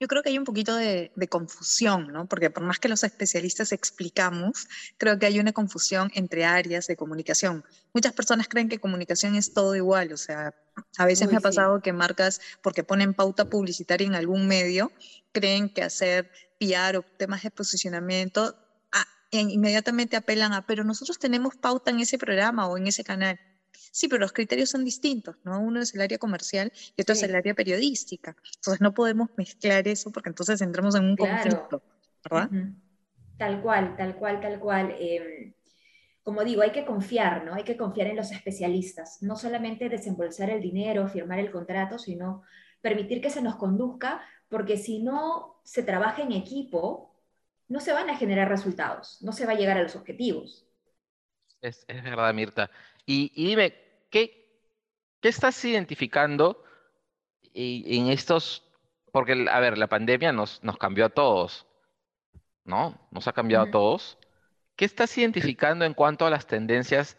Yo 0.00 0.08
creo 0.08 0.22
que 0.22 0.28
hay 0.28 0.38
un 0.38 0.44
poquito 0.44 0.74
de, 0.76 1.12
confusión, 1.30 2.08
¿no? 2.12 2.26
Porque 2.26 2.50
por 2.50 2.64
más 2.64 2.78
que 2.78 2.88
los 2.88 3.04
especialistas 3.04 3.72
explicamos, 3.72 4.66
creo 4.98 5.18
que 5.18 5.26
hay 5.26 5.38
una 5.38 5.52
confusión 5.52 6.10
entre 6.14 6.44
áreas 6.44 6.88
de 6.88 6.96
comunicación. 6.96 7.64
Muchas 7.94 8.12
personas 8.12 8.48
creen 8.48 8.68
que 8.68 8.80
comunicación 8.80 9.36
es 9.36 9.54
todo 9.54 9.74
igual, 9.76 10.12
o 10.12 10.16
sea, 10.16 10.54
a 10.98 11.06
veces 11.06 11.30
me 11.30 11.36
ha 11.36 11.40
pasado 11.40 11.80
que 11.80 11.92
marcas, 11.92 12.40
porque 12.60 12.82
ponen 12.82 13.14
pauta 13.14 13.48
publicitaria 13.48 14.06
en 14.06 14.14
algún 14.14 14.48
medio, 14.48 14.92
creen 15.32 15.72
que 15.72 15.82
hacer 15.82 16.30
PR 16.58 16.98
o 16.98 17.02
temas 17.16 17.42
de 17.44 17.50
posicionamiento 17.50 18.56
inmediatamente 19.40 20.16
apelan 20.16 20.52
a, 20.52 20.66
pero 20.66 20.84
nosotros 20.84 21.18
tenemos 21.18 21.56
pauta 21.56 21.90
en 21.90 22.00
ese 22.00 22.18
programa 22.18 22.68
o 22.68 22.76
en 22.76 22.86
ese 22.86 23.04
canal. 23.04 23.38
Sí, 23.90 24.08
pero 24.08 24.20
los 24.20 24.32
criterios 24.32 24.70
son 24.70 24.84
distintos, 24.84 25.36
¿no? 25.44 25.60
Uno 25.60 25.80
es 25.80 25.94
el 25.94 26.00
área 26.00 26.18
comercial 26.18 26.72
y 26.96 27.02
otro 27.02 27.12
es 27.12 27.22
el 27.22 27.34
área 27.34 27.54
periodística. 27.54 28.36
Entonces 28.56 28.80
no 28.80 28.92
podemos 28.92 29.30
mezclar 29.36 29.86
eso 29.86 30.10
porque 30.10 30.30
entonces 30.30 30.60
entramos 30.60 30.96
en 30.96 31.04
un 31.04 31.16
conflicto, 31.16 31.82
¿verdad? 32.28 32.50
Tal 33.38 33.62
cual, 33.62 33.96
tal 33.96 34.16
cual, 34.16 34.40
tal 34.40 34.58
cual. 34.58 34.96
Em, 34.98 35.54
como 36.24 36.42
digo, 36.42 36.62
hay 36.62 36.72
que 36.72 36.84
confiar, 36.84 37.44
¿no? 37.44 37.54
Hay 37.54 37.64
que 37.64 37.76
confiar 37.76 38.08
en 38.08 38.16
los 38.16 38.32
especialistas, 38.32 39.18
no 39.20 39.36
solamente 39.36 39.88
desembolsar 39.88 40.50
el 40.50 40.60
dinero, 40.60 41.06
firmar 41.06 41.38
el 41.38 41.50
contrato, 41.50 41.98
sino 41.98 42.42
permitir 42.80 43.20
que 43.20 43.30
se 43.30 43.42
nos 43.42 43.56
conduzca, 43.56 44.22
porque 44.48 44.76
si 44.76 45.02
no 45.02 45.60
se 45.64 45.82
trabaja 45.82 46.22
en 46.22 46.32
equipo, 46.32 47.13
no 47.68 47.80
se 47.80 47.92
van 47.92 48.10
a 48.10 48.16
generar 48.16 48.48
resultados, 48.48 49.18
no 49.22 49.32
se 49.32 49.46
va 49.46 49.52
a 49.52 49.56
llegar 49.56 49.76
a 49.76 49.82
los 49.82 49.96
objetivos. 49.96 50.66
Es, 51.60 51.84
es 51.88 52.02
verdad, 52.02 52.32
Mirta. 52.34 52.70
Y, 53.06 53.32
dime, 53.34 53.74
¿qué, 54.10 54.60
¿qué 55.20 55.28
estás 55.28 55.64
identificando 55.64 56.62
en 57.54 58.08
estos? 58.08 58.62
Porque, 59.12 59.46
a 59.50 59.60
ver, 59.60 59.78
la 59.78 59.86
pandemia 59.86 60.32
nos, 60.32 60.62
nos 60.62 60.76
cambió 60.76 61.06
a 61.06 61.10
todos, 61.10 61.66
¿no? 62.64 62.98
Nos 63.10 63.28
ha 63.28 63.32
cambiado 63.32 63.64
a 63.64 63.70
todos. 63.70 64.18
¿Qué 64.76 64.84
estás 64.84 65.16
identificando 65.16 65.84
en 65.84 65.94
cuanto 65.94 66.26
a 66.26 66.30
las 66.30 66.46
tendencias, 66.46 67.16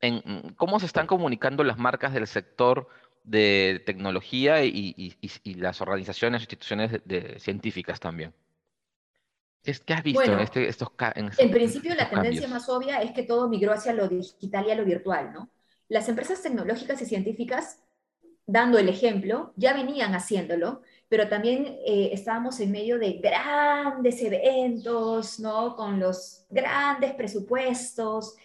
en 0.00 0.54
cómo 0.56 0.80
se 0.80 0.86
están 0.86 1.06
comunicando 1.06 1.62
las 1.62 1.78
marcas 1.78 2.12
del 2.12 2.26
sector 2.26 2.88
de 3.22 3.82
tecnología 3.86 4.64
y, 4.64 5.16
las 5.54 5.80
organizaciones, 5.80 6.42
instituciones 6.42 7.00
científicas 7.38 8.00
también? 8.00 8.34
¿Qué 9.84 9.94
has 9.94 10.02
visto 10.02 10.22
en, 10.22 10.38
este, 10.38 10.68
estos, 10.68 10.88
en, 11.14 11.30
en 11.36 11.50
principio, 11.50 11.94
la 11.94 12.08
tendencia 12.08 12.46
más 12.46 12.68
obvia 12.68 13.02
es 13.02 13.12
que 13.12 13.24
todo 13.24 13.48
migró 13.48 13.72
hacia 13.72 13.92
lo 13.92 14.08
digital 14.08 14.66
y 14.66 14.70
a 14.70 14.74
lo 14.76 14.84
virtual, 14.84 15.32
¿no? 15.32 15.50
Las 15.88 16.08
empresas 16.08 16.40
tecnológicas 16.40 17.00
y 17.02 17.06
científicas, 17.06 17.80
dando 18.46 18.78
el 18.78 18.88
ejemplo, 18.88 19.52
ya 19.56 19.72
venían 19.72 20.14
haciéndolo, 20.14 20.82
pero 21.08 21.28
también 21.28 21.78
eh, 21.84 22.10
estábamos 22.12 22.60
en 22.60 22.70
medio 22.70 22.98
de 22.98 23.14
grandes 23.14 24.22
eventos, 24.22 25.40
¿no? 25.40 25.74
Con 25.74 25.98
los 25.98 26.44
grandes 26.48 27.14
presupuestos. 27.14 28.36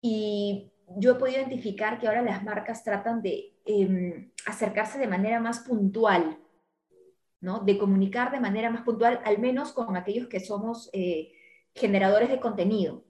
Y 0.00 0.70
yo 0.96 1.12
he 1.12 1.14
podido 1.14 1.40
identificar 1.40 1.98
que 1.98 2.06
ahora 2.06 2.22
las 2.22 2.44
marcas 2.44 2.84
tratan 2.84 3.22
de 3.22 3.54
em, 3.64 4.30
acercarse 4.46 4.98
de 4.98 5.06
manera 5.08 5.40
más 5.40 5.60
puntual 5.60 6.38
de 7.64 7.78
comunicar 7.78 8.32
de 8.32 8.40
manera 8.40 8.70
más 8.70 8.82
puntual, 8.82 9.20
al 9.24 9.38
menos 9.38 9.72
con 9.72 9.96
aquellos 9.96 10.28
que 10.28 10.40
somos 10.40 10.88
eh, 10.92 11.32
generadores 11.74 12.30
de 12.30 12.40
contenido, 12.40 13.04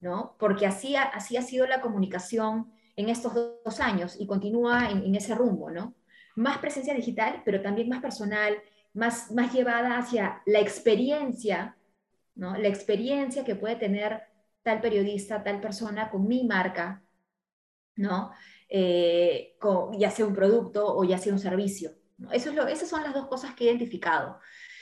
¿no? 0.00 0.36
porque 0.38 0.66
así 0.66 0.96
ha, 0.96 1.04
así 1.04 1.36
ha 1.36 1.42
sido 1.42 1.66
la 1.66 1.80
comunicación 1.80 2.72
en 2.96 3.08
estos 3.08 3.34
dos 3.34 3.80
años 3.80 4.16
y 4.18 4.26
continúa 4.26 4.90
en, 4.90 5.14
ese 5.14 5.34
rumbo. 5.34 5.70
¿no? 5.70 5.94
Más 6.34 6.58
presencia 6.58 6.94
digital, 6.94 7.42
pero 7.44 7.62
también 7.62 7.88
más 7.88 8.02
personal, 8.02 8.56
más, 8.92 9.30
más 9.30 9.52
llevada 9.52 9.98
hacia 9.98 10.42
la 10.46 10.60
experiencia, 10.60 11.76
¿no? 12.34 12.56
la 12.56 12.68
experiencia 12.68 13.44
que 13.44 13.54
puede 13.54 13.76
tener 13.76 14.22
tal 14.62 14.80
periodista, 14.80 15.44
tal 15.44 15.60
persona 15.60 16.10
con 16.10 16.26
mi 16.26 16.44
marca, 16.44 17.02
¿no? 17.96 18.32
Eh, 18.68 19.56
ya 19.98 20.10
sea 20.10 20.26
un 20.26 20.34
producto 20.34 20.96
o 20.96 21.04
ya 21.04 21.18
sea 21.18 21.32
un 21.32 21.38
servicio. 21.38 21.92
Eso 22.32 22.50
es 22.50 22.56
lo, 22.56 22.66
esas 22.66 22.88
son 22.88 23.02
las 23.02 23.14
dos 23.14 23.26
cosas 23.26 23.54
que 23.54 23.64
he 23.64 23.66
identificado. 23.68 24.38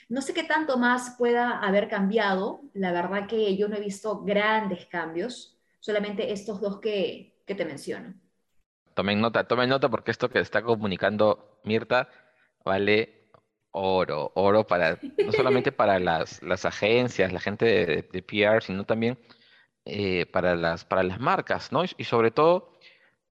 No 0.08 0.20
sé 0.20 0.34
qué 0.34 0.44
tanto 0.44 0.76
más 0.76 1.16
pueda 1.18 1.58
haber 1.60 1.88
cambiado. 1.88 2.62
La 2.74 2.92
verdad 2.92 3.26
que 3.26 3.56
yo 3.56 3.68
no 3.68 3.76
he 3.76 3.80
visto 3.80 4.22
grandes 4.22 4.86
cambios, 4.86 5.58
solamente 5.80 6.32
estos 6.32 6.60
dos 6.60 6.80
que, 6.80 7.40
que 7.46 7.54
te 7.54 7.64
menciono. 7.64 8.14
Tomen 8.94 9.20
nota, 9.20 9.44
tomen 9.44 9.70
nota 9.70 9.88
porque 9.88 10.10
esto 10.10 10.28
que 10.28 10.40
está 10.40 10.62
comunicando 10.62 11.60
Mirta 11.64 12.08
vale 12.64 13.30
oro, 13.70 14.32
oro 14.34 14.66
para, 14.66 14.98
no 15.24 15.32
solamente 15.32 15.72
para 15.72 15.98
las, 15.98 16.42
las 16.42 16.64
agencias, 16.64 17.32
la 17.32 17.40
gente 17.40 17.64
de, 17.64 18.02
de 18.02 18.22
PR, 18.22 18.62
sino 18.62 18.84
también 18.84 19.18
eh, 19.84 20.26
para, 20.26 20.54
las, 20.54 20.84
para 20.84 21.02
las 21.02 21.18
marcas, 21.18 21.72
¿no? 21.72 21.82
Y, 21.84 22.04
sobre 22.04 22.30
todo 22.30 22.72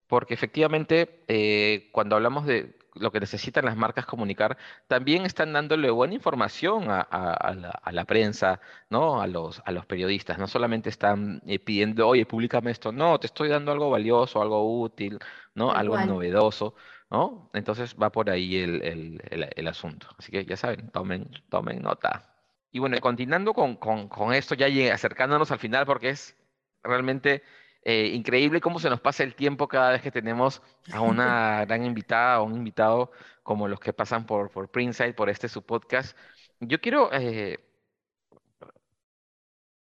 porque 0.08 0.34
efectivamente 0.34 1.24
eh, 1.30 1.90
cuando 1.94 2.18
hablamos 2.18 2.46
de, 2.46 2.78
lo 2.96 3.12
que 3.12 3.20
necesitan 3.20 3.66
las 3.66 3.78
marcas 3.78 4.06
comunicar, 4.06 4.58
también 4.88 5.26
están 5.26 5.54
dándole 5.54 5.90
buena 5.90 6.14
información 6.14 6.86
a, 6.90 7.92
la, 7.92 8.06
prensa, 8.06 8.60
¿no? 8.90 9.22
A 9.22 9.28
los, 9.28 9.62
a 9.66 9.72
los 9.72 9.86
periodistas. 9.86 10.38
No 10.38 10.48
solamente 10.48 10.90
están 10.90 11.42
eh, 11.48 11.60
pidiendo, 11.60 12.08
oye, 12.08 12.26
públicame 12.26 12.72
esto. 12.72 12.92
No, 12.92 13.20
te 13.20 13.28
estoy 13.28 13.50
dando 13.50 13.72
algo 13.72 13.90
valioso, 13.90 14.42
algo 14.42 14.82
útil, 14.82 15.20
¿no? 15.56 15.72
algo 15.72 16.00
novedoso, 16.00 16.76
¿no? 17.10 17.50
Entonces 17.54 17.96
va 18.02 18.12
por 18.12 18.30
ahí 18.30 18.58
el, 18.58 19.68
asunto. 19.68 20.08
Así 20.18 20.32
que 20.32 20.46
ya 20.46 20.58
saben, 20.58 20.90
tomen, 20.92 21.30
tomen 21.50 21.82
nota. 21.82 22.28
Y 22.72 22.80
bueno, 22.80 22.98
continuando 23.00 23.54
con, 23.54 23.76
con, 23.76 24.08
con 24.08 24.34
esto, 24.34 24.56
ya 24.56 24.68
acercándonos 24.94 25.52
al 25.52 25.60
final, 25.60 25.86
porque 25.86 26.10
es 26.10 26.38
realmente 26.84 27.44
eh, 27.84 28.08
increíble 28.14 28.62
cómo 28.62 28.80
se 28.80 28.90
nos 28.90 29.02
pasa 29.02 29.24
el 29.24 29.36
tiempo 29.36 29.68
cada 29.68 29.92
vez 29.92 30.02
que 30.02 30.12
tenemos 30.12 30.62
a 30.94 31.02
una 31.02 31.66
gran 31.66 31.84
invitada 31.86 32.42
o 32.42 32.46
un 32.46 32.56
invitado 32.56 33.12
como 33.44 33.68
los 33.68 33.80
que 33.80 33.94
pasan 33.94 34.26
por, 34.26 34.52
por 34.52 34.70
Printside, 34.70 35.14
por 35.14 35.30
este 35.30 35.50
su 35.50 35.64
podcast. 35.66 36.16
Yo 36.60 36.80
quiero 36.80 37.10
eh, 37.12 37.58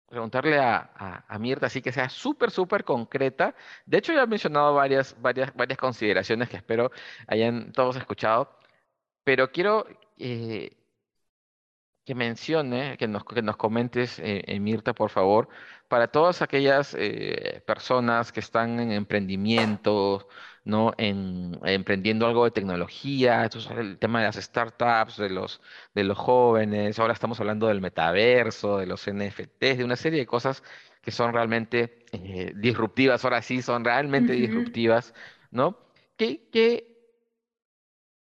preguntarle 0.07 0.57
a, 0.59 1.25
a, 1.27 1.39
Mirta, 1.39 1.67
así 1.67 1.81
que 1.81 1.91
sea 1.91 2.09
súper, 2.09 2.51
súper 2.51 2.83
concreta. 2.83 3.55
De 3.85 3.97
hecho, 3.97 4.13
ya 4.13 4.23
he 4.23 4.27
mencionado 4.27 4.73
varias, 4.73 5.15
varias, 5.21 5.53
varias 5.55 5.77
consideraciones 5.77 6.49
que 6.49 6.57
espero 6.57 6.91
hayan 7.27 7.71
todos 7.73 7.95
escuchado, 7.97 8.57
pero 9.23 9.51
quiero 9.51 9.85
eh, 10.17 10.75
que 12.05 12.15
mencione, 12.15 12.97
que 12.97 13.07
nos, 13.07 13.25
que 13.25 13.41
nos 13.41 13.57
comentes, 13.57 14.19
eh, 14.19 14.59
Mirta, 14.59 14.93
por 14.93 15.09
favor, 15.09 15.49
para 15.87 16.07
todas 16.07 16.41
aquellas 16.41 16.95
eh, 16.97 17.63
personas 17.65 18.31
que 18.31 18.39
están 18.39 18.79
en 18.79 18.91
emprendimiento, 18.91 20.27
¿no? 20.63 20.93
En, 20.97 21.59
emprendiendo 21.63 22.27
algo 22.27 22.45
de 22.45 22.51
tecnología, 22.51 23.49
el 23.77 23.97
tema 23.97 24.19
de 24.19 24.25
las 24.27 24.35
startups, 24.35 25.17
de 25.17 25.29
los, 25.29 25.61
de 25.93 26.03
los 26.03 26.17
jóvenes, 26.17 26.99
ahora 26.99 27.13
estamos 27.13 27.39
hablando 27.39 27.67
del 27.67 27.81
metaverso, 27.81 28.77
de 28.77 28.87
los 28.87 29.07
NFTs, 29.07 29.77
de 29.77 29.83
una 29.83 29.95
serie 29.95 30.19
de 30.19 30.25
cosas 30.25 30.63
que 31.01 31.11
son 31.11 31.33
realmente 31.33 32.05
eh, 32.11 32.53
disruptivas, 32.55 33.23
ahora 33.23 33.41
sí 33.41 33.61
son 33.61 33.83
realmente 33.85 34.33
disruptivas, 34.33 35.13
¿no? 35.51 35.77
¿Qué, 36.17 36.49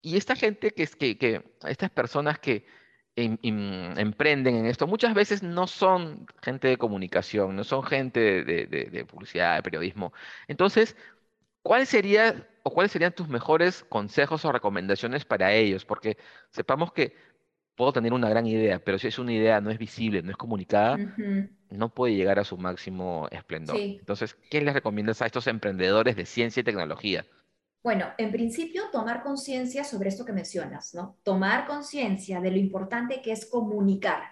y 0.02 0.16
esta 0.16 0.34
gente 0.34 0.72
que, 0.72 0.86
que, 0.86 1.16
que 1.16 1.56
estas 1.64 1.90
personas 1.90 2.38
que 2.40 2.66
emprenden 3.14 4.57
en 4.57 4.66
esto, 4.66 4.87
muchas 4.87 5.14
veces 5.14 5.42
no 5.42 5.66
son 5.66 6.27
gente 6.42 6.68
de 6.68 6.79
comunicación, 6.79 7.55
no 7.55 7.64
son 7.64 7.83
gente 7.83 8.44
de, 8.44 9.07
publicidad, 9.07 9.57
de 9.57 9.62
periodismo. 9.62 10.12
Entonces, 10.48 10.96
¿cuál 11.62 11.87
sería 11.87 12.48
o 12.62 12.70
cuáles 12.70 12.92
serían 12.92 13.12
tus 13.12 13.29
mejores 13.29 13.85
consejos 13.85 14.44
o 14.44 14.53
recomendaciones 14.53 15.25
para 15.25 15.53
ellos? 15.53 15.85
Porque 15.85 16.16
sepamos 16.51 16.92
que 16.92 17.14
puedo 17.75 17.92
tener 17.92 18.12
una 18.12 18.31
gran 18.31 18.46
idea, 18.46 18.79
pero 18.79 18.98
si 18.98 19.09
es 19.09 19.18
una 19.18 19.33
idea 19.33 19.61
no 19.61 19.70
es 19.70 19.79
visible, 19.79 20.22
no 20.22 20.31
es 20.31 20.37
comunicada, 20.37 20.98
no 21.68 21.88
puede 21.90 22.14
llegar 22.14 22.38
a 22.38 22.44
su 22.44 22.57
máximo 22.57 23.29
esplendor. 23.31 23.77
Entonces, 23.77 24.35
¿qué 24.51 24.62
les 24.62 24.72
recomiendas 24.72 25.20
a 25.20 25.27
estos 25.27 25.46
emprendedores 25.46 26.16
de 26.16 26.25
ciencia 26.25 26.61
y 26.61 26.64
tecnología? 26.64 27.27
Bueno, 27.82 28.06
en 28.16 28.30
principio, 28.30 28.84
tomar 28.92 29.24
conciencia 29.24 29.82
sobre 29.82 30.08
esto 30.08 30.24
que 30.24 30.32
mencionas, 30.32 30.94
¿no? 30.94 31.16
Tomar 31.24 31.66
conciencia 31.66 32.40
de 32.40 32.52
lo 32.52 32.56
importante 32.56 33.20
que 33.20 33.32
es 33.32 33.44
comunicar. 33.44 34.22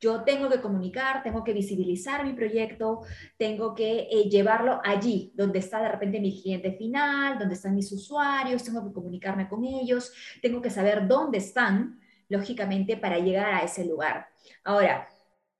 Yo 0.00 0.22
tengo 0.24 0.48
que 0.48 0.60
comunicar, 0.60 1.22
tengo 1.22 1.44
que 1.44 1.52
visibilizar 1.52 2.24
mi 2.24 2.32
proyecto, 2.32 3.02
tengo 3.36 3.74
que 3.74 4.08
eh, 4.10 4.28
llevarlo 4.28 4.80
allí, 4.84 5.32
donde 5.36 5.60
está 5.60 5.80
de 5.80 5.88
repente 5.88 6.20
mi 6.20 6.42
cliente 6.42 6.72
final, 6.72 7.38
donde 7.38 7.54
están 7.54 7.74
mis 7.74 7.90
usuarios, 7.92 8.64
tengo 8.64 8.84
que 8.86 8.92
comunicarme 8.92 9.48
con 9.48 9.64
ellos, 9.64 10.12
tengo 10.42 10.60
que 10.60 10.70
saber 10.70 11.06
dónde 11.06 11.38
están, 11.38 12.00
lógicamente, 12.28 12.96
para 12.96 13.18
llegar 13.18 13.54
a 13.54 13.62
ese 13.62 13.84
lugar. 13.84 14.28
Ahora, 14.64 15.08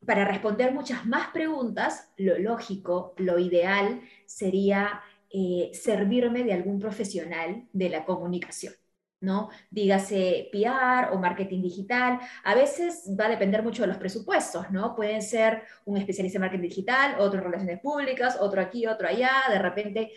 para 0.07 0.25
responder 0.25 0.73
muchas 0.73 1.07
más 1.07 1.29
preguntas, 1.29 2.13
lo 2.17 2.39
lógico, 2.39 3.15
lo 3.17 3.39
ideal 3.39 4.01
sería 4.27 5.03
eh, 5.31 5.71
servirme 5.75 6.45
de 6.45 6.53
algún 6.53 6.79
profesional 6.79 7.69
de 7.73 7.89
la 7.89 8.05
comunicación. 8.05 8.75
¿no? 9.21 9.49
Dígase 9.71 10.49
PR 10.53 11.13
o 11.13 11.19
marketing 11.19 11.63
digital. 11.63 12.21
A 12.45 12.55
veces 12.55 13.11
va 13.19 13.27
a 13.27 13.31
depender 13.31 13.63
mucho 13.63 13.83
de 13.83 13.89
los 13.89 13.97
presupuestos, 13.97 14.71
¿no? 14.71 14.95
Pueden 14.95 15.23
ser 15.23 15.63
un 15.87 15.97
especialista 15.97 16.39
en 16.39 16.43
marketing 16.43 16.69
digital, 16.69 17.17
otro 17.19 17.41
en 17.41 17.47
relaciones 17.47 17.81
públicas, 17.81 18.39
otro 18.41 18.61
aquí, 18.61 18.87
otro 18.87 19.09
allá. 19.09 19.33
De 19.51 19.59
repente 19.59 20.13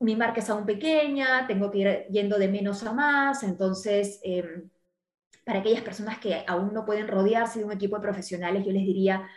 mi 0.00 0.16
marca 0.16 0.40
es 0.40 0.50
aún 0.50 0.64
pequeña, 0.66 1.46
tengo 1.46 1.70
que 1.70 1.78
ir 1.78 2.06
yendo 2.10 2.38
de 2.38 2.48
menos 2.48 2.82
a 2.84 2.92
más. 2.92 3.42
Entonces, 3.42 4.20
em, 4.22 4.70
para 5.44 5.60
aquellas 5.60 5.82
personas 5.82 6.18
que 6.18 6.44
aún 6.46 6.72
no 6.74 6.84
pueden 6.84 7.08
rodearse 7.08 7.60
de 7.60 7.64
un 7.64 7.72
equipo 7.72 7.96
de 7.96 8.02
profesionales, 8.02 8.64
yo 8.64 8.72
les 8.72 8.84
diría, 8.84 9.28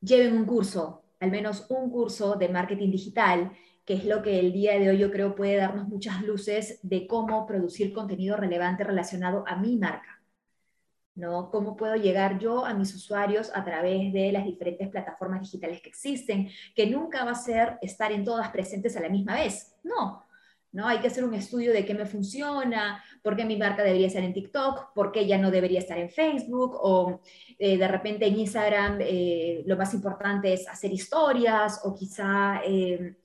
lleven 0.00 0.36
un 0.36 0.46
curso, 0.46 1.04
al 1.20 1.30
menos 1.30 1.66
un 1.70 1.90
curso 1.90 2.36
de 2.36 2.48
marketing 2.48 2.90
digital 2.90 3.52
que 3.86 3.94
es 3.94 4.04
lo 4.04 4.20
que 4.20 4.40
el 4.40 4.52
día 4.52 4.78
de 4.78 4.90
hoy 4.90 4.98
yo 4.98 5.12
creo 5.12 5.34
puede 5.36 5.56
darnos 5.56 5.88
muchas 5.88 6.20
luces 6.22 6.80
de 6.82 7.06
cómo 7.06 7.46
producir 7.46 7.92
contenido 7.92 8.36
relevante 8.36 8.84
relacionado 8.84 9.44
a 9.46 9.56
mi 9.56 9.76
marca. 9.76 10.20
¿no? 11.14 11.50
¿Cómo 11.50 11.76
puedo 11.76 11.96
llegar 11.96 12.38
yo 12.38 12.66
a 12.66 12.74
mis 12.74 12.94
usuarios 12.94 13.50
a 13.54 13.64
través 13.64 14.12
de 14.12 14.32
las 14.32 14.44
diferentes 14.44 14.88
plataformas 14.88 15.40
digitales 15.40 15.80
que 15.80 15.88
existen? 15.88 16.50
Que 16.74 16.86
nunca 16.86 17.24
va 17.24 17.30
a 17.30 17.36
ser 17.36 17.78
estar 17.80 18.12
en 18.12 18.24
todas 18.24 18.50
presentes 18.50 18.96
a 18.96 19.00
la 19.00 19.08
misma 19.08 19.36
vez. 19.36 19.74
No, 19.82 20.26
¿no? 20.72 20.86
Hay 20.88 20.98
que 20.98 21.06
hacer 21.06 21.24
un 21.24 21.34
estudio 21.34 21.72
de 21.72 21.86
qué 21.86 21.94
me 21.94 22.06
funciona, 22.06 23.02
por 23.22 23.34
qué 23.34 23.44
mi 23.46 23.56
marca 23.56 23.82
debería 23.82 24.08
estar 24.08 24.22
en 24.22 24.34
TikTok, 24.34 24.92
por 24.94 25.10
qué 25.10 25.26
ya 25.26 25.38
no 25.38 25.50
debería 25.50 25.78
estar 25.78 25.96
en 25.96 26.10
Facebook, 26.10 26.76
o 26.82 27.22
eh, 27.58 27.78
de 27.78 27.88
repente 27.88 28.26
en 28.26 28.38
Instagram 28.38 28.98
eh, 29.00 29.62
lo 29.64 29.76
más 29.76 29.94
importante 29.94 30.52
es 30.52 30.68
hacer 30.68 30.92
historias, 30.92 31.80
o 31.84 31.94
quizá... 31.94 32.60
Eh, 32.66 33.16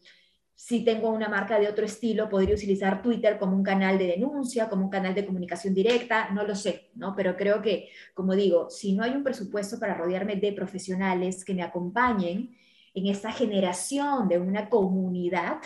si 0.63 0.83
tengo 0.83 1.09
una 1.09 1.27
marca 1.27 1.59
de 1.59 1.67
otro 1.67 1.85
estilo, 1.85 2.29
podría 2.29 2.53
utilizar 2.53 3.01
Twitter 3.01 3.39
como 3.39 3.55
un 3.55 3.63
canal 3.63 3.97
de 3.97 4.05
denuncia, 4.05 4.69
como 4.69 4.83
un 4.85 4.91
canal 4.91 5.15
de 5.15 5.25
comunicación 5.25 5.73
directa, 5.73 6.29
no 6.29 6.43
lo 6.43 6.53
sé, 6.53 6.91
¿no? 6.93 7.15
Pero 7.15 7.35
creo 7.35 7.63
que, 7.63 7.89
como 8.13 8.35
digo, 8.35 8.69
si 8.69 8.93
no 8.93 9.03
hay 9.03 9.09
un 9.09 9.23
presupuesto 9.23 9.79
para 9.79 9.95
rodearme 9.95 10.35
de 10.35 10.53
profesionales 10.53 11.43
que 11.43 11.55
me 11.55 11.63
acompañen 11.63 12.55
en 12.93 13.07
esta 13.07 13.31
generación 13.31 14.27
de 14.27 14.37
una 14.37 14.69
comunidad, 14.69 15.57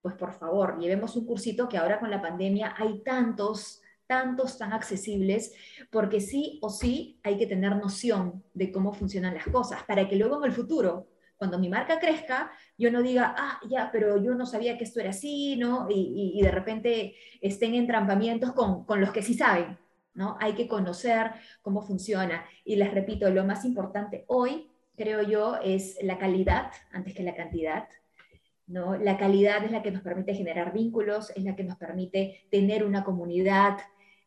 pues 0.00 0.14
por 0.14 0.32
favor, 0.32 0.78
llevemos 0.80 1.14
un 1.14 1.26
cursito 1.26 1.68
que 1.68 1.76
ahora 1.76 2.00
con 2.00 2.10
la 2.10 2.22
pandemia 2.22 2.74
hay 2.78 3.02
tantos, 3.02 3.82
tantos 4.06 4.56
tan 4.56 4.72
accesibles, 4.72 5.52
porque 5.90 6.22
sí 6.22 6.58
o 6.62 6.70
sí 6.70 7.20
hay 7.22 7.36
que 7.36 7.46
tener 7.46 7.76
noción 7.76 8.42
de 8.54 8.72
cómo 8.72 8.94
funcionan 8.94 9.34
las 9.34 9.46
cosas, 9.46 9.82
para 9.82 10.08
que 10.08 10.16
luego 10.16 10.38
en 10.38 10.44
el 10.44 10.56
futuro 10.56 11.06
cuando 11.38 11.58
mi 11.58 11.68
marca 11.68 12.00
crezca, 12.00 12.50
yo 12.76 12.90
no 12.90 13.00
diga, 13.00 13.34
ah, 13.38 13.60
ya, 13.70 13.90
pero 13.92 14.22
yo 14.22 14.34
no 14.34 14.44
sabía 14.44 14.76
que 14.76 14.84
esto 14.84 15.00
era 15.00 15.10
así, 15.10 15.56
¿no? 15.56 15.86
Y, 15.88 16.40
de 16.42 16.50
repente 16.50 17.14
estén 17.40 17.74
en 17.74 17.86
trampamientos 17.86 18.52
con, 18.52 18.84
con 18.84 19.00
los 19.00 19.12
que 19.12 19.22
sí 19.22 19.34
saben, 19.34 19.78
¿no? 20.14 20.36
Hay 20.40 20.54
que 20.54 20.66
conocer 20.66 21.30
cómo 21.62 21.80
funciona. 21.82 22.44
Y 22.64 22.76
les 22.76 22.92
repito, 22.92 23.30
lo 23.30 23.44
más 23.44 23.64
importante 23.64 24.24
hoy, 24.26 24.68
creo 24.96 25.22
yo, 25.22 25.56
es 25.62 25.96
la 26.02 26.18
calidad 26.18 26.72
antes 26.90 27.14
que 27.14 27.22
la 27.22 27.36
cantidad. 27.36 27.88
¿no? 28.66 28.96
La 28.96 29.16
calidad 29.16 29.64
es 29.64 29.70
la 29.70 29.82
que 29.82 29.92
nos 29.92 30.02
permite 30.02 30.34
generar 30.34 30.72
vínculos, 30.72 31.30
es 31.30 31.44
la 31.44 31.56
que 31.56 31.64
nos 31.64 31.76
permite 31.78 32.46
tener 32.50 32.84
una 32.84 33.02
comunidad. 33.04 33.78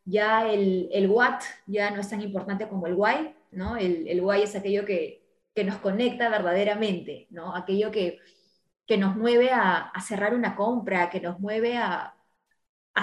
Ya 0.04 0.50
el, 0.50 0.88
el 0.92 1.08
what 1.08 1.40
ya 1.66 1.90
no 1.90 2.00
es 2.00 2.08
tan 2.08 2.22
importante 2.22 2.66
como 2.68 2.86
el 2.86 2.94
why, 2.94 3.36
¿no? 3.52 3.76
El, 3.76 4.08
el 4.08 4.20
why 4.20 4.42
es 4.42 4.56
aquello 4.56 4.84
que, 4.84 5.21
que 5.54 5.64
nos 5.64 5.76
conecta 5.78 6.28
verdaderamente, 6.28 7.26
¿no? 7.30 7.54
Aquello 7.54 7.90
que, 7.90 8.20
que 8.86 8.98
nos 8.98 9.16
mueve 9.16 9.50
a, 9.52 9.92
cerrar 10.00 10.34
una 10.34 10.56
compra, 10.56 11.10
que 11.10 11.20
nos 11.20 11.40
mueve 11.40 11.76
a, 11.76 12.14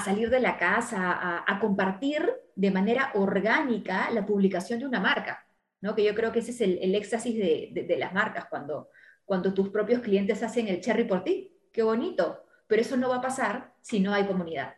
salir 0.04 0.30
de 0.30 0.40
la 0.40 0.58
casa, 0.58 1.44
a, 1.46 1.60
compartir 1.60 2.30
de 2.56 2.72
manera 2.72 3.12
orgánica 3.16 4.10
la 4.12 4.26
publicación 4.26 4.80
de 4.80 4.86
una 4.86 5.00
marca, 5.00 5.46
¿no? 5.82 5.96
Que 5.96 6.04
yo 6.04 6.16
creo 6.16 6.32
que 6.32 6.40
ese 6.40 6.52
es 6.52 6.62
el, 6.62 6.96
éxtasis 6.96 7.36
de, 7.36 7.98
las 7.98 8.14
marcas, 8.14 8.46
cuando, 8.50 8.90
cuando 9.26 9.54
tus 9.54 9.70
propios 9.70 10.02
clientes 10.02 10.44
hacen 10.44 10.68
el 10.68 10.82
cherry 10.82 11.06
por 11.06 11.24
ti. 11.24 11.56
Qué 11.72 11.84
bonito, 11.84 12.44
pero 12.68 12.82
eso 12.82 12.98
no 12.98 13.10
va 13.10 13.18
a 13.18 13.22
pasar 13.22 13.74
si 13.82 14.00
no 14.00 14.14
hay 14.14 14.26
comunidad. 14.26 14.76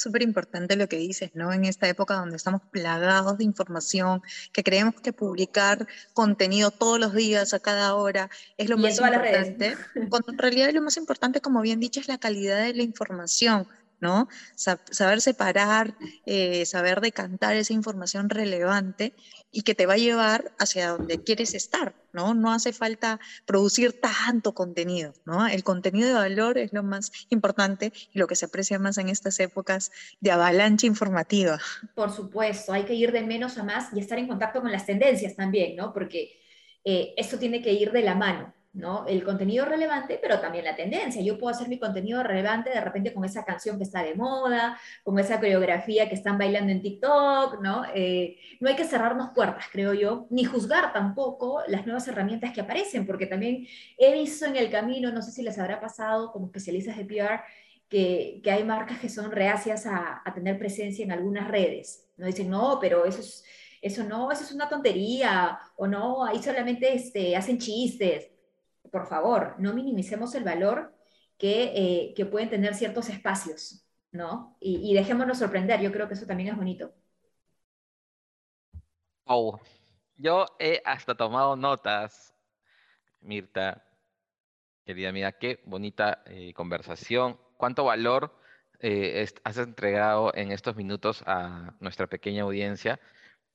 Súper 0.00 0.22
importante 0.22 0.76
lo 0.76 0.88
que 0.88 0.96
dices, 0.96 1.30
¿no? 1.34 1.52
En 1.52 1.66
esta 1.66 1.86
época 1.86 2.14
donde 2.14 2.36
estamos 2.36 2.62
plagados 2.70 3.36
de 3.36 3.44
información, 3.44 4.22
que 4.52 4.64
creemos 4.64 4.94
que 4.94 5.12
publicar 5.12 5.86
contenido 6.14 6.70
todos 6.70 6.98
los 6.98 7.12
días, 7.14 7.52
a 7.52 7.58
cada 7.60 7.94
hora, 7.94 8.30
es 8.56 8.70
lo 8.70 8.78
más 8.78 8.98
importante. 8.98 9.76
Cuando 10.08 10.32
en 10.32 10.38
realidad 10.38 10.70
lo 10.72 10.80
más 10.80 10.96
importante, 10.96 11.42
como 11.42 11.60
bien 11.60 11.80
dicho, 11.80 12.00
es 12.00 12.08
la 12.08 12.16
calidad 12.16 12.62
de 12.62 12.72
la 12.72 12.82
información. 12.82 13.66
¿No? 14.00 14.28
Saber 14.56 15.20
separar, 15.20 15.94
eh, 16.26 16.66
saber 16.66 17.00
decantar 17.00 17.56
esa 17.56 17.72
información 17.72 18.30
relevante 18.30 19.14
y 19.52 19.62
que 19.62 19.74
te 19.74 19.86
va 19.86 19.94
a 19.94 19.98
llevar 19.98 20.52
hacia 20.58 20.90
donde 20.90 21.22
quieres 21.22 21.54
estar, 21.54 21.94
¿no? 22.12 22.34
No 22.34 22.52
hace 22.52 22.72
falta 22.72 23.20
producir 23.46 24.00
tanto 24.00 24.54
contenido, 24.54 25.12
¿no? 25.24 25.46
El 25.46 25.64
contenido 25.64 26.08
de 26.08 26.14
valor 26.14 26.58
es 26.58 26.72
lo 26.72 26.82
más 26.82 27.10
importante 27.30 27.92
y 28.12 28.18
lo 28.18 28.26
que 28.26 28.36
se 28.36 28.46
aprecia 28.46 28.78
más 28.78 28.98
en 28.98 29.08
estas 29.08 29.40
épocas 29.40 29.90
de 30.20 30.30
avalancha 30.30 30.86
informativa. 30.86 31.58
Por 31.94 32.10
supuesto, 32.10 32.72
hay 32.72 32.84
que 32.84 32.94
ir 32.94 33.12
de 33.12 33.22
menos 33.22 33.58
a 33.58 33.64
más 33.64 33.92
y 33.92 34.00
estar 34.00 34.18
en 34.18 34.28
contacto 34.28 34.60
con 34.60 34.72
las 34.72 34.86
tendencias 34.86 35.34
también, 35.34 35.76
¿no? 35.76 35.92
Porque 35.92 36.40
eh, 36.84 37.14
esto 37.16 37.38
tiene 37.38 37.60
que 37.60 37.72
ir 37.72 37.92
de 37.92 38.02
la 38.02 38.14
mano. 38.14 38.54
¿No? 38.72 39.06
El 39.06 39.24
contenido 39.24 39.64
relevante, 39.64 40.18
pero 40.22 40.40
también 40.40 40.64
la 40.64 40.76
tendencia. 40.76 41.20
Yo 41.22 41.38
puedo 41.38 41.54
hacer 41.54 41.68
mi 41.68 41.78
contenido 41.78 42.22
relevante 42.22 42.70
de 42.70 42.80
repente 42.80 43.12
con 43.12 43.24
esa 43.24 43.44
canción 43.44 43.76
que 43.78 43.84
está 43.84 44.02
de 44.02 44.14
moda, 44.14 44.78
con 45.02 45.18
esa 45.18 45.38
coreografía 45.38 46.08
que 46.08 46.14
están 46.14 46.38
bailando 46.38 46.70
en 46.70 46.80
TikTok, 46.80 47.60
¿no? 47.60 47.84
Eh, 47.94 48.36
no 48.60 48.68
hay 48.68 48.76
que 48.76 48.84
cerrarnos 48.84 49.30
puertas, 49.30 49.64
creo 49.72 49.92
yo, 49.94 50.26
ni 50.30 50.44
juzgar 50.44 50.92
tampoco 50.92 51.62
las 51.66 51.84
nuevas 51.84 52.06
herramientas 52.08 52.52
que 52.52 52.60
aparecen, 52.60 53.06
porque 53.06 53.26
también 53.26 53.66
he 53.98 54.12
visto 54.14 54.46
en 54.46 54.56
el 54.56 54.70
camino, 54.70 55.10
no 55.10 55.22
sé 55.22 55.32
si 55.32 55.42
les 55.42 55.58
habrá 55.58 55.80
pasado 55.80 56.30
como 56.32 56.46
especialistas 56.46 56.96
de 56.96 57.04
PR, 57.04 57.42
que, 57.88 58.40
hay 58.46 58.64
marcas 58.64 58.98
que 59.00 59.08
son 59.08 59.32
reacias 59.32 59.86
a, 59.86 60.22
a 60.24 60.32
tener 60.32 60.58
presencia 60.58 61.04
en 61.04 61.12
algunas 61.12 61.48
redes. 61.48 62.06
No 62.16 62.26
dicen, 62.26 62.48
no, 62.50 62.78
pero 62.80 63.04
eso 63.04 63.20
es 63.20 63.44
eso 63.82 64.04
no, 64.04 64.30
eso 64.30 64.44
es 64.44 64.52
una 64.52 64.68
tontería, 64.68 65.58
o 65.76 65.86
no, 65.86 66.24
ahí 66.24 66.42
solamente 66.42 66.94
este, 66.94 67.34
hacen 67.34 67.58
chistes. 67.58 68.30
Por 68.90 69.06
favor, 69.06 69.54
no 69.58 69.74
minimicemos 69.74 70.34
el 70.34 70.44
valor 70.44 70.94
que, 71.38 72.14
eh, 72.16 72.26
pueden 72.26 72.50
tener 72.50 72.74
ciertos 72.74 73.08
espacios, 73.08 73.86
¿no? 74.12 74.56
Y, 74.60 74.92
dejémonos 74.94 75.38
sorprender, 75.38 75.80
yo 75.80 75.90
creo 75.90 76.06
que 76.06 76.14
eso 76.14 76.26
también 76.26 76.50
es 76.50 76.56
bonito. 76.56 76.92
Oh, 79.24 79.58
yo 80.16 80.46
he 80.58 80.82
hasta 80.84 81.14
tomado 81.14 81.56
notas, 81.56 82.34
Mirta, 83.20 83.84
querida 84.84 85.08
amiga, 85.08 85.32
qué 85.32 85.60
bonita 85.64 86.22
eh, 86.26 86.52
conversación, 86.54 87.38
cuánto 87.56 87.84
valor 87.84 88.34
eh, 88.80 89.26
has 89.44 89.58
entregado 89.58 90.34
en 90.34 90.52
estos 90.52 90.74
minutos 90.76 91.22
a 91.26 91.74
nuestra 91.80 92.06
pequeña 92.06 92.42
audiencia. 92.42 92.98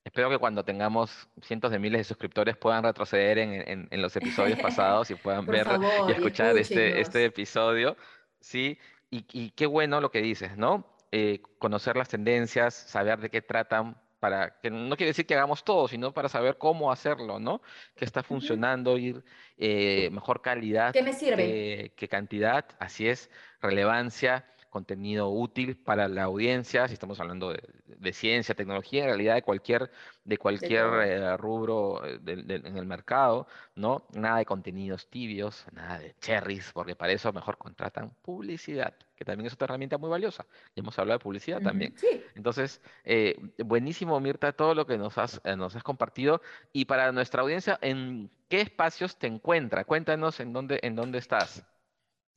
Espero 0.06 0.30
que 0.30 0.38
cuando 0.38 0.64
tengamos 0.64 1.28
cientos 1.42 1.72
de 1.72 1.80
miles 1.80 1.98
de 1.98 2.04
suscriptores 2.04 2.56
puedan 2.56 2.84
retroceder 2.84 3.38
en, 3.38 3.88
los 3.90 4.14
episodios 4.14 4.56
pasados 4.62 5.10
y 5.10 5.16
puedan 5.16 5.44
ver 5.46 5.66
y 6.08 6.12
escuchar 6.12 6.56
este, 6.56 7.00
este 7.00 7.24
episodio. 7.24 7.96
Sí, 8.38 8.78
y, 9.10 9.50
qué 9.50 9.66
bueno 9.66 10.00
lo 10.00 10.12
que 10.12 10.22
dices, 10.22 10.56
¿no? 10.56 10.86
Eh, 11.10 11.42
conocer 11.58 11.96
las 11.96 12.08
tendencias, 12.08 12.72
saber 12.72 13.18
de 13.18 13.30
qué 13.30 13.42
tratan, 13.42 14.00
para 14.20 14.60
que 14.60 14.70
no 14.70 14.96
quiere 14.96 15.10
decir 15.10 15.26
que 15.26 15.34
hagamos 15.34 15.64
todo, 15.64 15.88
sino 15.88 16.12
para 16.12 16.28
saber 16.28 16.56
cómo 16.56 16.92
hacerlo, 16.92 17.40
¿no? 17.40 17.60
Qué 17.96 18.04
está 18.04 18.22
funcionando, 18.22 18.98
ir 18.98 19.24
eh, 19.58 20.08
mejor 20.12 20.40
calidad 20.40 20.92
¿Qué 20.92 21.02
me 21.02 21.14
sirve? 21.14 21.92
que 21.96 22.06
cantidad, 22.06 22.64
así 22.78 23.08
es, 23.08 23.28
relevancia 23.60 24.44
contenido 24.76 25.30
útil 25.30 25.74
para 25.74 26.06
la 26.06 26.24
audiencia, 26.24 26.86
si 26.86 26.92
estamos 26.92 27.18
hablando 27.18 27.50
de, 27.50 28.12
ciencia, 28.12 28.54
tecnología, 28.54 29.04
en 29.04 29.08
realidad 29.08 29.34
de 29.36 29.40
cualquier, 29.40 29.90
de 30.22 30.36
cualquier 30.36 30.84
eh, 31.02 31.36
rubro 31.38 32.04
eh, 32.04 32.20
en 32.26 32.76
el 32.76 32.84
mercado, 32.84 33.46
¿no? 33.74 34.06
Nada 34.12 34.36
de 34.36 34.44
contenidos 34.44 35.08
tibios, 35.08 35.64
nada 35.72 35.98
de 35.98 36.14
cherries, 36.20 36.72
porque 36.74 36.94
para 36.94 37.14
eso 37.14 37.32
mejor 37.32 37.56
contratan 37.56 38.10
publicidad, 38.20 38.92
que 39.16 39.24
también 39.24 39.46
es 39.46 39.54
otra 39.54 39.64
herramienta 39.64 39.96
muy 39.96 40.10
valiosa. 40.10 40.44
Ya 40.74 40.82
hemos 40.82 40.98
hablado 40.98 41.20
de 41.20 41.22
publicidad 41.22 41.62
también. 41.62 41.94
Entonces, 42.34 42.82
eh, 43.02 43.34
buenísimo, 43.64 44.20
Mirta, 44.20 44.52
todo 44.52 44.74
lo 44.74 44.86
que 44.86 44.98
nos 44.98 45.16
has, 45.16 45.40
nos 45.56 45.74
has 45.74 45.82
compartido. 45.82 46.42
Y 46.74 46.84
para 46.84 47.10
nuestra 47.12 47.40
audiencia, 47.40 47.78
¿en 47.80 48.30
qué 48.50 48.60
espacios 48.60 49.16
te 49.16 49.26
encuentra? 49.26 49.84
Cuéntanos 49.84 50.38
en 50.40 50.52
dónde, 50.52 50.80
en 50.82 50.96
dónde 50.96 51.16
estás. 51.16 51.64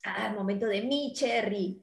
Ah, 0.04 0.32
momento 0.34 0.66
de 0.66 0.82
mi 0.82 1.12
cherry. 1.12 1.82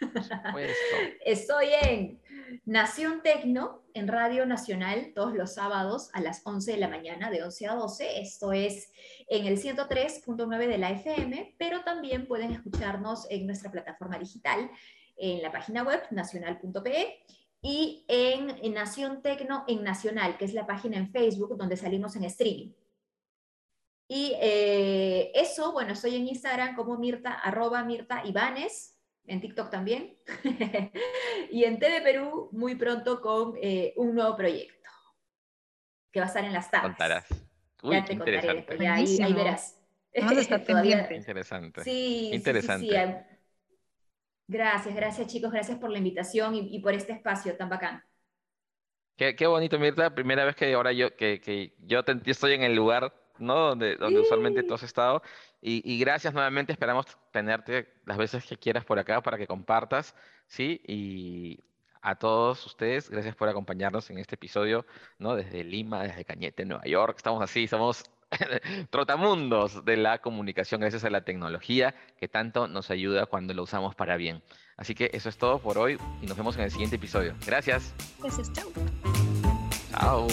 Estoy 1.24 1.66
en 1.82 2.20
Nación 2.64 3.22
Tecno, 3.22 3.82
en 3.94 4.08
Radio 4.08 4.46
Nacional, 4.46 5.12
todos 5.14 5.34
los 5.34 5.54
sábados 5.54 6.10
a 6.12 6.20
las 6.20 6.42
11 6.44 6.72
de 6.72 6.78
la 6.78 6.88
mañana, 6.88 7.30
de 7.30 7.42
11 7.42 7.66
a 7.68 7.74
12. 7.74 8.20
Esto 8.20 8.52
es 8.52 8.92
en 9.28 9.46
el 9.46 9.58
103.9 9.58 10.66
de 10.66 10.78
la 10.78 10.90
FM, 10.90 11.54
pero 11.58 11.82
también 11.82 12.26
pueden 12.26 12.52
escucharnos 12.52 13.26
en 13.30 13.46
nuestra 13.46 13.70
plataforma 13.70 14.18
digital, 14.18 14.70
en 15.16 15.42
la 15.42 15.52
página 15.52 15.82
web 15.82 16.02
nacional.pe 16.10 17.24
y 17.62 18.04
en, 18.08 18.72
Nación 18.72 19.22
Tecno 19.22 19.64
en 19.68 19.82
Nacional, 19.84 20.38
que 20.38 20.46
es 20.46 20.54
la 20.54 20.66
página 20.66 20.96
en 20.96 21.10
Facebook 21.10 21.56
donde 21.56 21.76
salimos 21.76 22.16
en 22.16 22.24
streaming. 22.24 22.72
Y 24.08 24.32
eh, 24.40 25.30
eso, 25.34 25.72
bueno, 25.72 25.92
estoy 25.92 26.16
en 26.16 26.26
Instagram 26.26 26.74
como 26.74 26.96
Mirta, 26.96 27.32
arroba 27.34 27.84
Mirta 27.84 28.22
Ibanes, 28.24 28.99
en 29.30 29.40
TikTok 29.40 29.70
también, 29.70 30.16
y 31.50 31.64
en 31.64 31.78
TV 31.78 32.02
Perú 32.02 32.48
muy 32.52 32.74
pronto 32.74 33.20
con 33.20 33.54
eh, 33.62 33.94
un 33.96 34.14
nuevo 34.14 34.36
proyecto 34.36 34.90
que 36.10 36.18
va 36.18 36.26
a 36.26 36.28
estar 36.28 36.44
en 36.44 36.52
las 36.52 36.68
tardes. 36.68 36.88
Contarás. 36.88 37.28
ya 37.84 38.04
te 38.04 38.18
contaré, 38.18 38.66
ya 38.80 38.94
ahí, 38.94 39.32
verás. 39.32 39.78
Vamos 40.16 40.36
a 40.36 40.40
estar 40.40 40.64
pendientes. 40.66 41.16
Interesante. 41.16 41.84
Sí, 41.84 42.30
interesante. 42.32 42.86
Sí, 42.88 43.38
gracias, 44.48 44.94
gracias 44.96 45.26
chicos, 45.28 45.52
gracias 45.52 45.78
por 45.78 45.90
la 45.90 45.98
invitación 45.98 46.56
y, 46.56 46.80
por 46.80 46.94
este 46.94 47.12
espacio 47.12 47.56
tan 47.56 47.68
bacán. 47.68 48.02
Qué, 49.16 49.36
qué, 49.36 49.46
bonito, 49.46 49.78
Mirta. 49.78 50.12
Primera 50.12 50.44
vez 50.44 50.56
que 50.56 50.74
ahora 50.74 50.92
yo, 50.92 51.14
que, 51.14 51.40
que 51.40 51.76
yo, 51.78 52.02
te, 52.02 52.18
estoy 52.28 52.54
en 52.54 52.64
el 52.64 52.74
lugar 52.74 53.14
¿no? 53.40 53.68
Donde, 53.68 53.96
donde 53.96 54.20
usualmente 54.20 54.62
tú 54.62 54.74
has 54.74 54.82
estado. 54.82 55.22
Y, 55.62 55.98
gracias 55.98 56.32
nuevamente, 56.32 56.72
esperamos 56.72 57.06
tenerte 57.32 57.92
las 58.06 58.16
veces 58.16 58.44
que 58.46 58.56
quieras 58.56 58.84
por 58.84 58.98
acá 58.98 59.20
para 59.22 59.36
que 59.36 59.46
compartas, 59.46 60.14
¿sí? 60.46 60.80
Y 60.86 61.60
a 62.00 62.14
todos 62.14 62.64
ustedes, 62.64 63.10
gracias 63.10 63.34
por 63.36 63.48
acompañarnos 63.48 64.08
en 64.10 64.18
este 64.18 64.36
episodio, 64.36 64.86
¿no? 65.18 65.36
Desde 65.36 65.62
Lima, 65.64 66.02
desde 66.02 66.24
Cañete, 66.24 66.64
Nueva 66.64 66.84
York, 66.84 67.14
estamos 67.18 67.42
así, 67.42 67.66
somos 67.66 68.04
trotamundos 68.90 69.84
de 69.84 69.96
la 69.96 70.18
comunicación 70.18 70.80
gracias 70.80 71.04
a 71.04 71.10
la 71.10 71.24
tecnología 71.24 71.94
que 72.18 72.28
tanto 72.28 72.68
nos 72.68 72.90
ayuda 72.90 73.26
cuando 73.26 73.52
lo 73.52 73.64
usamos 73.64 73.94
para 73.94 74.16
bien. 74.16 74.42
Así 74.76 74.94
que 74.94 75.10
eso 75.12 75.28
es 75.28 75.36
todo 75.36 75.58
por 75.58 75.76
hoy 75.76 75.98
y 76.22 76.26
nos 76.26 76.38
vemos 76.38 76.56
en 76.56 76.62
el 76.62 76.70
siguiente 76.70 76.96
episodio. 76.96 77.34
Gracias. 77.44 77.94
Gracias, 78.18 78.50
chao. 78.52 78.72
Chao. 79.90 80.26